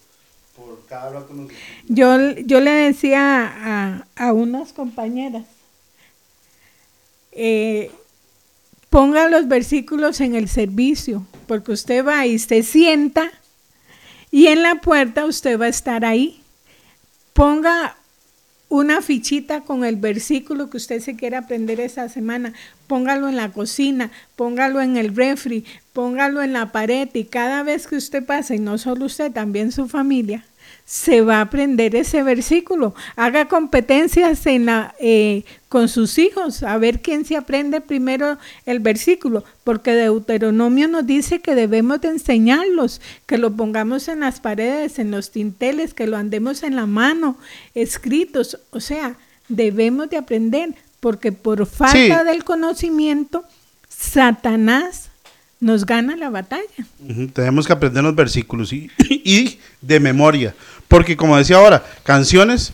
[0.56, 1.52] por cada rato nos
[1.88, 5.44] Yo, yo le decía a, a unas compañeras,
[7.32, 7.92] eh,
[8.90, 13.32] ponga los versículos en el servicio, porque usted va y se sienta
[14.36, 16.42] y en la puerta usted va a estar ahí.
[17.32, 17.96] Ponga
[18.68, 22.52] una fichita con el versículo que usted se quiere aprender esa semana,
[22.88, 25.64] póngalo en la cocina, póngalo en el refri,
[25.94, 29.72] póngalo en la pared y cada vez que usted pasa, y no solo usted, también
[29.72, 30.44] su familia,
[30.86, 32.94] se va a aprender ese versículo.
[33.16, 38.80] Haga competencias en la, eh, con sus hijos, a ver quién se aprende primero el
[38.80, 45.00] versículo, porque Deuteronomio nos dice que debemos de enseñarlos, que lo pongamos en las paredes,
[45.00, 47.38] en los tinteles, que lo andemos en la mano,
[47.74, 49.18] escritos, o sea,
[49.50, 53.44] debemos de aprender, porque por falta del conocimiento,
[53.90, 55.10] Satanás
[55.60, 56.86] nos gana la batalla.
[57.34, 60.54] Tenemos que aprender los versículos y, y de memoria.
[60.96, 62.72] Porque como decía ahora, canciones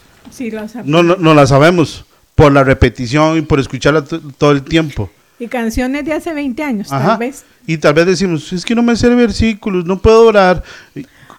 [0.84, 2.06] no, no, las sabemos
[2.36, 5.10] por la repetición y por escucharla todo el tiempo.
[5.40, 7.44] Y canciones de hace 20 años, tal vez.
[7.66, 10.64] Y tal vez decimos, es que no me sé versículos, no puedo orar.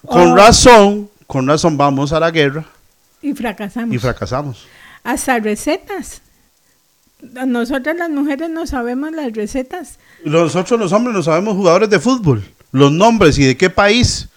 [0.05, 0.35] Con oh.
[0.35, 2.65] razón, con razón vamos a la guerra.
[3.21, 3.95] Y fracasamos.
[3.95, 4.65] Y fracasamos.
[5.05, 6.21] Hasta recetas.
[7.47, 9.99] Nosotras las mujeres no sabemos las recetas.
[10.25, 14.27] Nosotros los hombres no sabemos jugadores de fútbol, los nombres y de qué país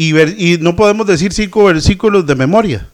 [0.00, 2.86] y, ver, y no podemos decir cinco versículos de memoria.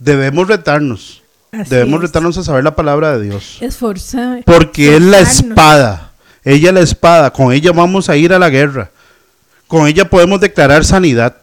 [0.00, 1.22] Debemos retarnos.
[1.68, 3.58] Debemos retarnos a saber la palabra de Dios.
[3.60, 4.42] Esforzar.
[4.44, 6.10] Porque es la espada.
[6.42, 7.32] Ella es la espada.
[7.32, 8.90] Con ella vamos a ir a la guerra.
[9.68, 11.36] Con ella podemos declarar sanidad.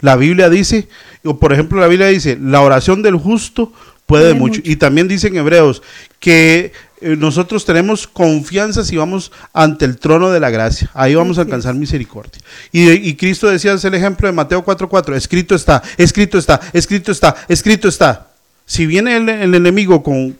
[0.00, 0.88] La Biblia dice,
[1.22, 3.74] o por ejemplo la Biblia dice, la oración del justo
[4.06, 4.62] puede, mucho.
[4.64, 5.82] Y también dice en Hebreos
[6.18, 6.72] que
[7.02, 10.90] nosotros tenemos confianza si vamos ante el trono de la gracia.
[10.94, 12.40] Ahí vamos a alcanzar misericordia.
[12.70, 17.36] Y, Cristo decía, es el ejemplo de Mateo 4:4, escrito está, escrito está, escrito está,
[17.48, 18.28] escrito está.
[18.64, 20.32] Si viene el, enemigo con,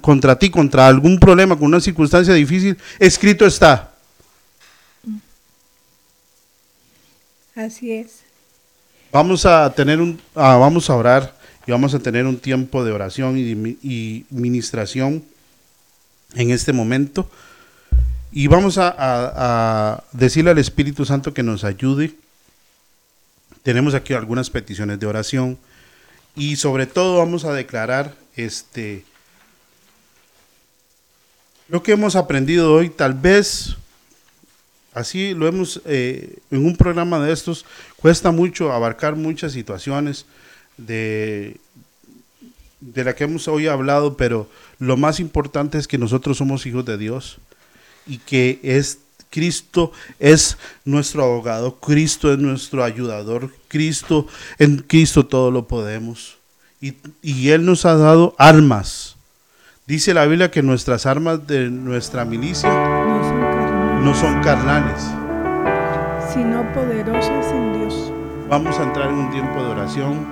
[0.00, 3.92] contra ti, contra algún problema, con una circunstancia difícil, escrito está.
[7.54, 8.22] Así es.
[9.12, 11.34] Vamos a tener un, ah, vamos a orar
[11.66, 15.22] y vamos a tener un tiempo de oración y, y ministración
[16.34, 17.28] en este momento.
[18.30, 22.14] Y vamos a, decirle al Espíritu Santo que nos ayude.
[23.62, 25.58] Tenemos aquí algunas peticiones de oración.
[26.34, 29.04] Y sobre todo vamos a declarar este
[31.68, 32.88] lo que hemos aprendido hoy.
[32.88, 33.76] Tal vez
[34.94, 37.66] así lo hemos eh, en un programa de estos.
[37.96, 40.26] Cuesta mucho abarcar muchas situaciones
[40.78, 41.58] de,
[42.82, 46.84] de la que hemos hoy hablado, pero lo más importante es que nosotros somos hijos
[46.84, 47.38] de Dios
[48.06, 48.98] y que es
[49.30, 54.26] Cristo es nuestro abogado, Cristo es nuestro ayudador, Cristo,
[54.58, 56.38] en Cristo todo lo podemos.
[56.80, 59.16] Y, y, Él nos ha dado armas.
[59.86, 62.68] Dice la Biblia que nuestras armas de nuestra milicia
[64.02, 65.00] no son carnales,
[66.34, 68.12] sino poderosas en Dios.
[68.48, 70.26] Vamos a entrar en un tiempo de oración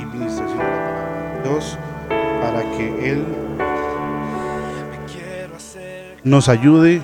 [0.00, 0.85] y ministración
[2.40, 3.24] para que Él
[6.24, 7.02] nos ayude.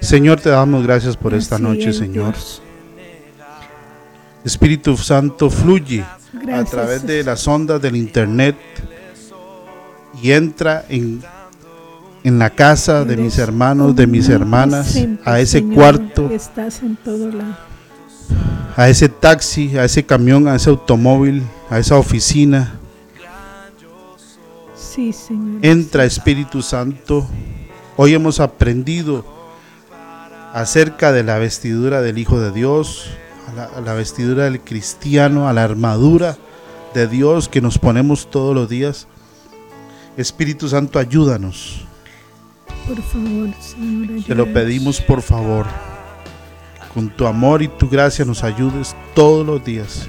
[0.00, 2.34] Señor, te damos gracias por esta noche, Señor.
[4.44, 6.04] Espíritu Santo, fluye
[6.52, 8.56] a través de las ondas del Internet
[10.22, 11.22] y entra en,
[12.22, 16.30] en la casa de mis hermanos, de mis hermanas, a ese cuarto,
[18.76, 22.80] a ese taxi, a ese camión, a ese automóvil, a esa oficina
[25.60, 27.26] Entra Espíritu Santo.
[27.96, 29.26] Hoy hemos aprendido
[30.54, 33.10] acerca de la vestidura del Hijo de Dios,
[33.74, 36.38] a la, vestidura del cristiano, a la armadura
[36.94, 39.06] de Dios que nos ponemos todos los días.
[40.16, 41.84] Espíritu Santo, ayúdanos.
[42.88, 44.24] Por favor, Señor.
[44.24, 45.66] Te lo pedimos por favor.
[46.96, 50.08] Con tu amor y tu gracia nos ayudes todos los días.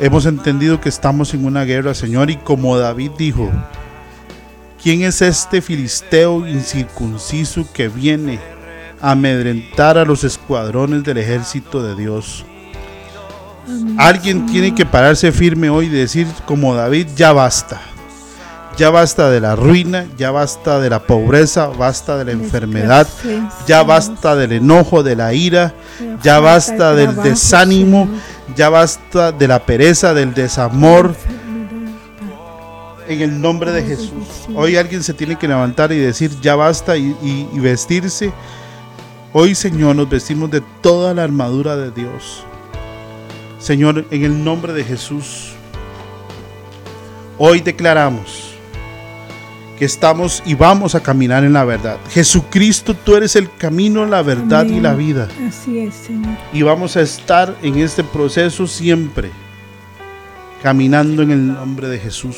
[0.00, 3.50] Hemos entendido que estamos en una guerra, Señor, y como David dijo,
[4.82, 8.38] ¿Quién es este filisteo incircunciso que viene
[9.02, 12.46] a amedrentar a los escuadrones del ejército de Dios?
[13.98, 17.78] Alguien tiene que pararse firme hoy y decir como David, ya basta.
[18.76, 23.06] Ya basta de la ruina, ya basta de la pobreza, basta de la enfermedad,
[23.66, 25.74] ya basta del enojo, de la ira,
[26.22, 28.08] ya basta del desánimo,
[28.56, 31.14] ya basta de la pereza, del desamor,
[33.08, 34.46] en el nombre de Jesús.
[34.54, 38.32] Hoy alguien se tiene que levantar y decir, ya basta y, vestirse.
[39.32, 42.44] Hoy, Señor, nos vestimos de toda la armadura de Dios.
[43.58, 45.52] Señor, en el nombre de Jesús,
[47.36, 48.49] hoy declaramos
[49.80, 51.96] que estamos y vamos a caminar en la verdad.
[52.10, 55.26] Jesucristo, tú eres el camino, la verdad y la vida.
[55.48, 56.36] Así es, Señor.
[56.52, 59.30] Y vamos a estar en este proceso siempre,
[60.62, 62.36] caminando en el nombre de Jesús.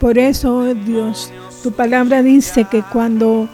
[0.00, 1.30] Por eso, Dios,
[1.62, 3.46] tu palabra dice que cuando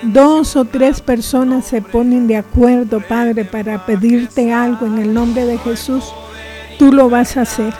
[0.00, 5.44] dos o tres personas se ponen de acuerdo, Padre, para pedirte algo en el nombre
[5.44, 6.04] de Jesús,
[6.78, 7.74] tú lo vas a hacer.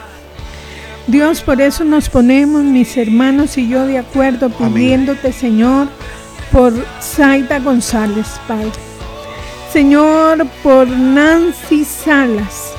[1.07, 5.87] Dios, por eso nos ponemos, mis hermanos y yo, de acuerdo, pidiéndote, Señor,
[6.51, 8.71] por Zaida González, Padre.
[9.71, 12.71] Señor, por Nancy Salas,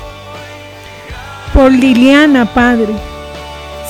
[1.55, 2.95] por Liliana, Padre.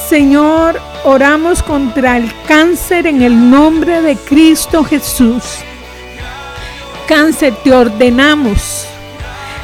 [0.06, 5.44] Señor, oramos contra el cáncer en el nombre de Cristo Jesús.
[7.08, 8.86] Cáncer, te ordenamos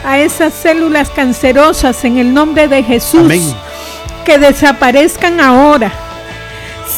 [0.02, 3.20] a esas células cancerosas en el nombre de Jesús.
[3.20, 3.71] Amén
[4.24, 5.92] que desaparezcan ahora.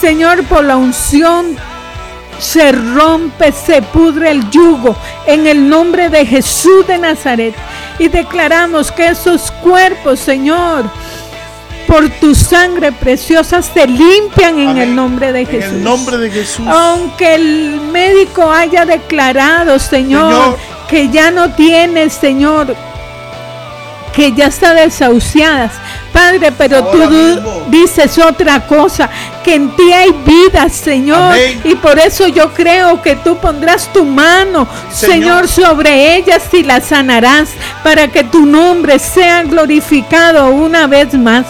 [0.00, 1.56] Señor, por la unción
[2.38, 4.96] se rompe, se pudre el yugo
[5.26, 7.54] en el nombre de Jesús de Nazaret.
[7.98, 10.84] Y declaramos que esos cuerpos, Señor,
[11.86, 15.70] por tu sangre preciosa se limpian en el nombre de Jesús.
[15.70, 16.66] En el nombre de Jesús.
[16.66, 20.56] Aunque el médico haya declarado, Señor,
[20.88, 22.74] que ya no tiene, Señor,
[24.14, 25.72] que ya está desahuciadas.
[26.12, 27.00] Padre, pero tú
[27.68, 29.10] dices otra cosa,
[29.42, 31.34] que en ti hay vida, Señor.
[31.64, 35.48] Y por eso yo creo que tú pondrás tu mano, Señor.
[35.48, 37.50] sobre ellas y las sanarás,
[37.82, 41.46] para que tu nombre sea glorificado una vez más.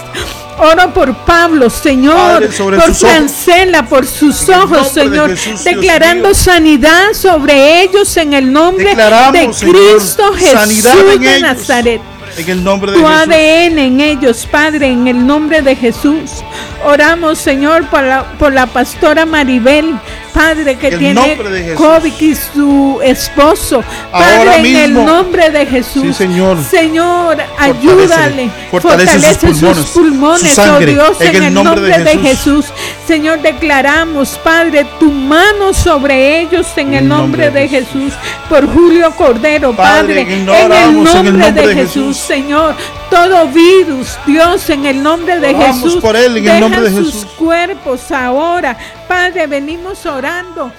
[0.56, 5.34] Oro por Pablo, Señor, por Francela, por sus ojos, Señor,
[5.64, 12.13] declarando sanidad sobre ellos en el nombre de Cristo Jesús de Nazaret.
[12.36, 16.42] En el nombre de tu ADN en ellos, Padre, en el nombre de Jesús.
[16.84, 19.94] Oramos, Señor, por la, por la pastora Maribel,
[20.34, 21.38] Padre, que tiene
[21.76, 23.82] COVID y su esposo.
[24.10, 26.16] Padre, en el nombre de Jesús.
[26.16, 26.58] Señor.
[26.62, 28.50] Señor, ayúdale.
[28.70, 32.66] Fortalece, sus pulmones, oh Dios, en, el nombre, de, Jesús.
[33.06, 38.12] Señor, declaramos, Padre, tu mano sobre ellos en el nombre, de, Jesús.
[38.48, 42.74] Por Julio Cordero, Padre, en, el nombre, de, Jesús, Señor.
[43.14, 45.96] Todo virus, Dios, en el nombre de Jesús.
[46.02, 47.12] por él, en el nombre de Jesús.
[47.12, 48.76] sus cuerpos ahora.
[49.06, 50.72] Padre, venimos orando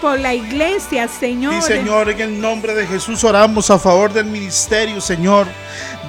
[0.00, 1.60] por la iglesia, Señor.
[1.62, 5.48] Sí, Señor, en el nombre de Jesús oramos a favor del ministerio, Señor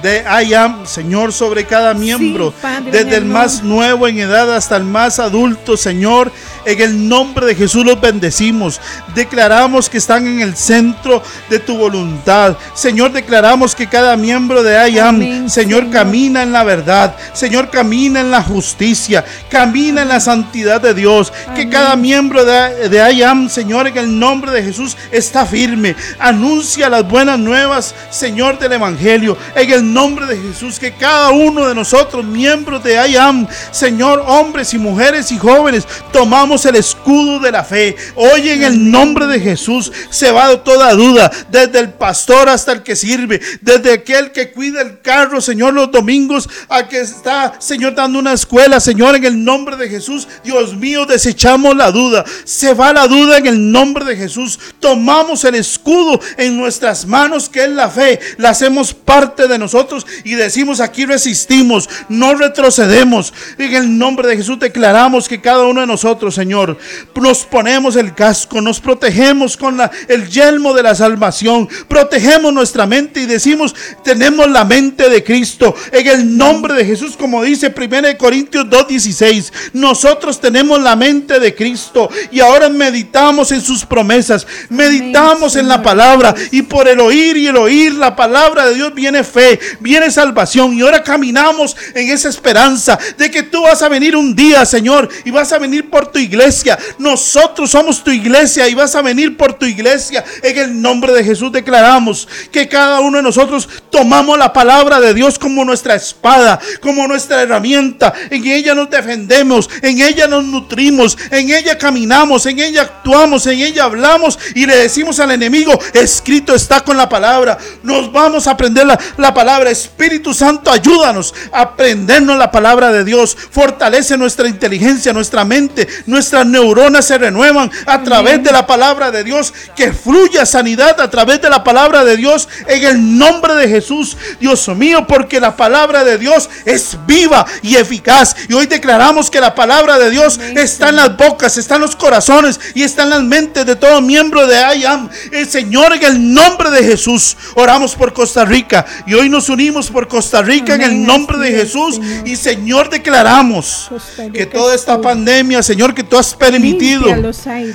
[0.06, 2.54] de I Señor, sobre cada miembro,
[2.84, 6.30] desde el, más nuevo en edad hasta el más adulto, Señor.
[6.64, 8.80] En el nombre de Jesús los bendecimos.
[9.14, 12.56] Declaramos que están en el centro de tu voluntad.
[12.74, 17.16] Señor, declaramos que cada miembro de I Señor, camina en la verdad.
[17.32, 19.24] Señor, camina en la justicia.
[19.48, 21.32] Camina en la santidad de Dios.
[21.54, 25.96] Que cada miembro de, de Señor, en el nombre de Jesús, está firme.
[26.18, 29.36] Anuncia las buenas nuevas, Señor, del Evangelio.
[29.54, 34.74] En el nombre de Jesús, que cada uno de nosotros, miembros de IAM, Señor, hombres
[34.74, 37.96] y mujeres y jóvenes, tomamos el escudo de la fe.
[38.14, 42.82] Hoy en el nombre de Jesús se va toda duda, desde el pastor hasta el
[42.82, 47.94] que sirve, desde aquel que cuida el carro, Señor, los domingos, a que está, Señor,
[47.94, 50.28] dando una escuela, Señor, en el nombre de Jesús.
[50.44, 52.22] Dios mío, desechamos la duda.
[52.44, 54.58] Se va la duda en el nombre de Jesús.
[54.78, 58.20] Tomamos el escudo en nuestras manos, que es la fe.
[58.36, 59.75] La hacemos parte de nosotros
[60.24, 63.32] y decimos aquí resistimos, no retrocedemos.
[63.58, 66.78] En el nombre de Jesús declaramos que cada uno de nosotros, Señor,
[67.14, 72.86] nos ponemos el casco, nos protegemos con la, el yelmo de la salvación, protegemos nuestra
[72.86, 73.74] mente y decimos,
[74.04, 75.74] tenemos la mente de Cristo.
[75.92, 81.54] En el nombre de Jesús, como dice 1 Corintios 2.16, nosotros tenemos la mente de
[81.54, 87.36] Cristo y ahora meditamos en sus promesas, meditamos en la palabra y por el oír
[87.36, 92.10] y el oír la palabra de Dios viene fe, viene salvación y ahora caminamos en
[92.10, 95.90] esa esperanza de que tú vas a venir un día, Señor, y vas a venir
[95.90, 96.78] por tu iglesia.
[96.98, 100.24] Nosotros somos tu iglesia y vas a venir por tu iglesia.
[100.42, 105.14] En el nombre de Jesús declaramos que cada uno de nosotros tomamos la palabra de
[105.14, 108.12] Dios como nuestra espada, como nuestra herramienta.
[108.30, 113.60] En ella nos defendemos, en ella nos nutrimos, en ella caminamos, en ella actuamos, en
[113.60, 117.58] ella hablamos y le decimos al enemigo, escrito está con la palabra.
[117.82, 123.04] Nos vamos a aprender la, la palabra Espíritu Santo, ayúdanos a aprendernos la palabra de
[123.04, 123.36] Dios.
[123.50, 129.24] Fortalece nuestra inteligencia, nuestra mente, nuestras neuronas se renuevan a través de la palabra de
[129.24, 129.54] Dios.
[129.74, 133.76] Que fluya sanidad a través de la palabra de Dios en el nombre de Jesús.
[133.76, 138.34] Jesús, Dios mío, porque la palabra de Dios es viva y eficaz.
[138.48, 141.94] Y hoy declaramos que la palabra de Dios está en las bocas, está en los
[141.94, 145.10] corazones y está en las mentes de todo miembro de IAM.
[145.30, 149.90] El Señor, en el nombre de Jesús, oramos por Costa Rica y hoy nos unimos
[149.90, 152.00] por Costa Rica en el nombre de Jesús.
[152.24, 153.90] Y Señor, declaramos
[154.32, 157.06] que toda esta pandemia, Señor, que tú has permitido,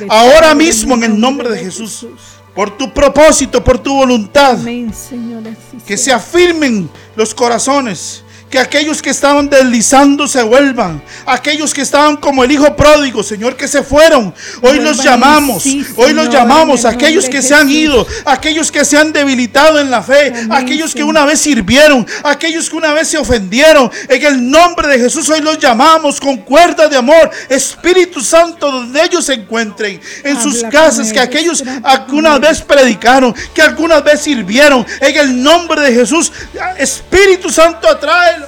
[0.10, 2.06] ahora mismo en el nombre de Jesús
[2.56, 4.58] por tu propósito, por tu voluntad.
[5.86, 11.02] que se afirmen los corazones que aquellos que estaban deslizando se vuelvan.
[11.26, 14.34] Aquellos que estaban como el hijo pródigo, Señor, que se fueron.
[14.62, 15.66] Hoy los llamamos.
[15.96, 16.84] hoy los llamamos.
[16.84, 18.06] Aquellos que se han ido.
[18.26, 20.34] Aquellos que se han debilitado en la fe.
[20.50, 22.06] aquellos que una vez sirvieron.
[22.24, 23.90] Aquellos que una vez se ofendieron.
[24.10, 27.32] En el nombre de Jesús hoy los llamamos con cuerda de amor.
[27.48, 30.02] Espíritu Santo, donde ellos se encuentren.
[30.26, 31.14] En sus casas.
[31.14, 33.34] Que aquellos alguna vez predicaron.
[33.54, 34.86] Que alguna vez sirvieron.
[35.00, 36.34] En el nombre de Jesús.
[36.78, 38.41] Espíritu Santo atrae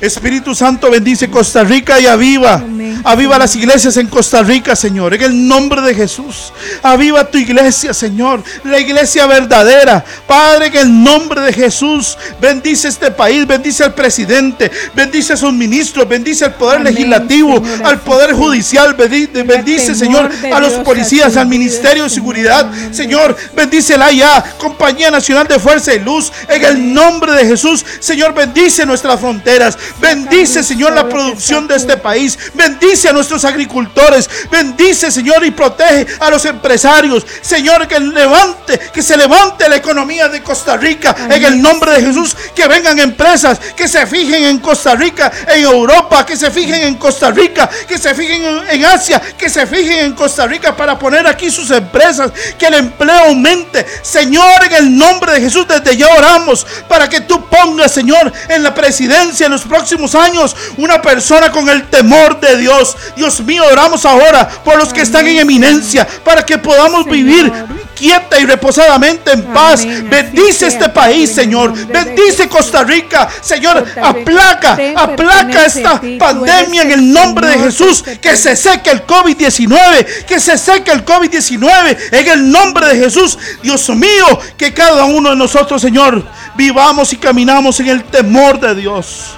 [0.00, 2.62] Espíritu Santo bendice Costa Rica y aviva.
[3.02, 5.14] Aviva las iglesias en Costa Rica, Señor.
[5.14, 6.52] En el nombre de Jesús.
[6.82, 8.42] Aviva tu iglesia, Señor.
[8.62, 10.04] La iglesia verdadera.
[10.26, 12.16] Padre, en el nombre de Jesús.
[12.40, 13.44] Bendice este país.
[13.44, 14.70] Bendice al presidente.
[14.94, 16.08] Bendice a sus ministros.
[16.08, 17.60] Bendice al poder legislativo.
[17.84, 18.94] al poder judicial.
[18.94, 21.36] Bendice, Señor, a los policías.
[21.36, 22.70] Al ministerio de seguridad.
[22.92, 24.44] Señor, bendice la IA.
[24.58, 26.32] Compañía Nacional de Fuerza y Luz.
[26.48, 27.84] En el nombre de Jesús.
[27.98, 29.76] Señor, bendice nuestras fronteras.
[30.00, 32.38] Bendice, Señor, la producción de este país.
[32.54, 34.28] Bendice a nuestros agricultores.
[34.50, 37.26] Bendice, Señor, y protege a los empresarios.
[37.40, 42.02] Señor, que levante, que se levante la economía de Costa Rica en el nombre de
[42.02, 42.36] Jesús.
[42.54, 46.94] Que vengan empresas que se fijen en Costa Rica, en Europa, que se fijen en
[46.96, 51.26] Costa Rica, que se fijen en Asia, que se fijen en Costa Rica para poner
[51.26, 52.30] aquí sus empresas.
[52.58, 53.86] Que el empleo aumente.
[54.02, 58.62] Señor, en el nombre de Jesús, desde ya oramos para que tú pongas, Señor, en
[58.62, 59.77] la presidencia, en los próximos
[60.14, 62.96] años una persona con el temor de Dios.
[63.16, 67.52] Dios mío, oramos ahora por los que están en eminencia para que podamos vivir
[67.98, 69.84] quieta y reposadamente en paz.
[69.84, 71.74] Bendice este país, Señor.
[71.86, 73.28] Bendice Costa Rica.
[73.40, 78.04] Señor, aplaca, aplaca esta pandemia en el nombre de Jesús.
[78.20, 80.24] Que se seque el COVID-19.
[80.26, 83.36] Que se seque el COVID-19 en el nombre de Jesús.
[83.62, 86.24] Dios mío, que cada uno de nosotros, Señor,
[86.56, 89.37] vivamos y caminamos en el temor de Dios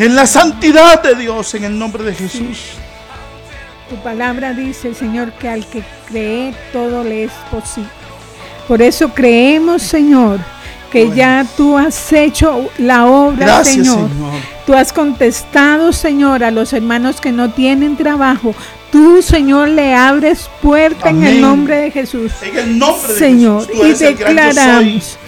[0.00, 2.70] en la santidad de Dios, en el nombre de Jesús.
[3.90, 7.90] Tu palabra dice, Señor, que al que cree todo le es posible.
[8.66, 10.38] Por eso creemos, Señor,
[10.90, 14.08] que ya tú has hecho la obra, Señor.
[14.66, 18.54] Tú has contestado, Señor, a los hermanos que no tienen trabajo.
[18.90, 22.32] Tú, Señor, le abres puerta en el nombre de Jesús.
[22.42, 24.00] En el nombre de Señor, Jesús.
[24.00, 25.18] y declaramos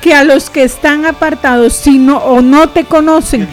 [0.00, 3.48] que a los que están apartados, si no o no te conocen,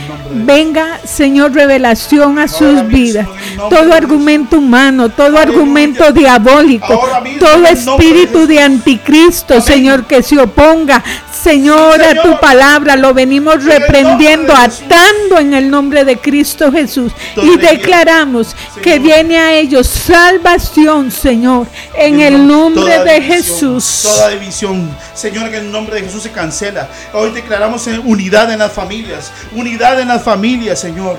[0.45, 3.27] venga, Señor, revelación a sus vidas.
[3.69, 6.99] Todo argumento humano, todo argumento diabólico,
[7.39, 11.03] todo espíritu de anticristo, Señor, que se oponga,
[11.47, 17.13] Señor, a tu palabra lo venimos reprendiendo, atando en el nombre de Cristo Jesús.
[17.41, 24.01] Y declaramos que viene a ellos salvación, Señor, en el nombre de Jesús.
[24.03, 26.89] Toda división, Señor, en el nombre de Jesús se cancela.
[27.13, 31.17] Hoy declaramos unidad en las familias, unidad en las familias, Señor.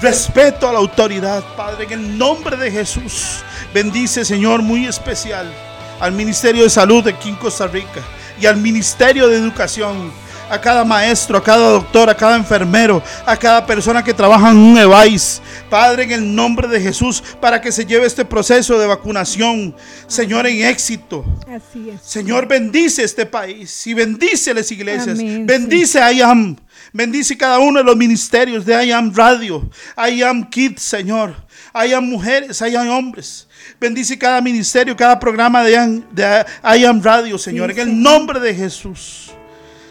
[0.00, 3.42] Respeto a la autoridad, Padre, en el nombre de Jesús.
[3.74, 5.52] Bendice, Señor, muy especial
[6.00, 8.00] al Ministerio de Salud de aquí en Costa Rica
[8.40, 10.10] y al Ministerio de Educación,
[10.50, 14.56] a cada maestro, a cada doctor, a cada enfermero, a cada persona que trabaja en
[14.56, 15.40] un EVAIS.
[15.68, 19.76] Padre, en el nombre de Jesús, para que se lleve este proceso de vacunación,
[20.08, 21.24] Señor, en éxito.
[21.46, 22.00] Así es.
[22.02, 25.18] Señor, bendice este país y bendice las iglesias.
[25.18, 26.56] bendice a IAM.
[26.92, 31.36] Bendice cada uno de los ministerios de IAM Radio, IAM Kids, Señor.
[31.74, 33.46] IAM mujeres, IAM hombres.
[33.80, 39.30] Bendice cada ministerio, cada programa de, I Am Radio, Señor, en el nombre de Jesús.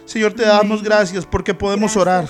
[0.05, 2.29] Señor, te damos gracias porque podemos orar,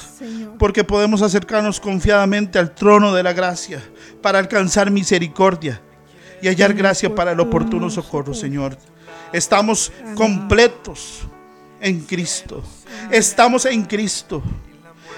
[0.57, 3.83] porque podemos acercarnos confiadamente al trono de la gracia
[4.21, 5.81] para alcanzar misericordia
[6.41, 8.77] y hallar gracia para el oportuno socorro, Señor.
[9.33, 11.27] Estamos completos
[11.81, 12.63] en Cristo.
[13.11, 14.41] Estamos en Cristo.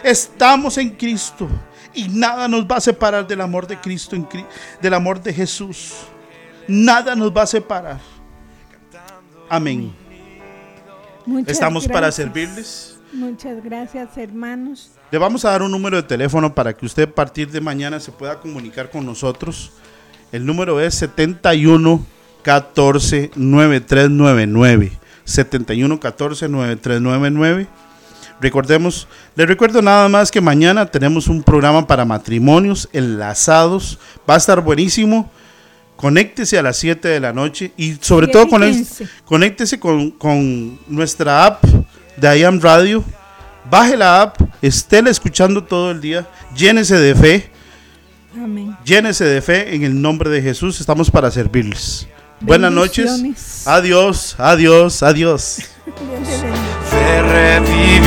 [0.03, 1.47] Estamos en Cristo.
[1.93, 4.17] Y nada nos va a separar del amor de Cristo,
[4.81, 5.93] del amor de Jesús.
[6.67, 7.99] Nada nos va a separar.
[9.49, 9.93] Amén.
[11.45, 12.97] Estamos para servirles.
[13.13, 14.91] Muchas gracias, hermanos.
[15.11, 17.99] Le vamos a dar un número de teléfono para que usted a partir de mañana
[17.99, 19.73] se pueda comunicar con nosotros.
[20.31, 22.05] El número es 71
[22.41, 24.91] 14 9399.
[25.25, 27.67] 71 14 9399.
[28.39, 33.99] Recordemos, les recuerdo nada más que mañana tenemos un programa para matrimonios enlazados.
[34.27, 35.29] Va a estar buenísimo.
[36.01, 38.47] Conéctese a las 7 de la noche y sobre todo
[39.23, 41.63] conéctese con, con nuestra app
[42.17, 43.03] de IAM Radio.
[43.69, 47.51] Baje la app, estéla escuchando todo el día, llénese de fe.
[48.33, 48.75] Amén.
[48.83, 50.81] Llénese de fe en el nombre de Jesús.
[50.81, 52.07] Estamos para servirles.
[52.39, 53.67] Buenas noches.
[53.67, 55.59] Adiós, adiós, adiós.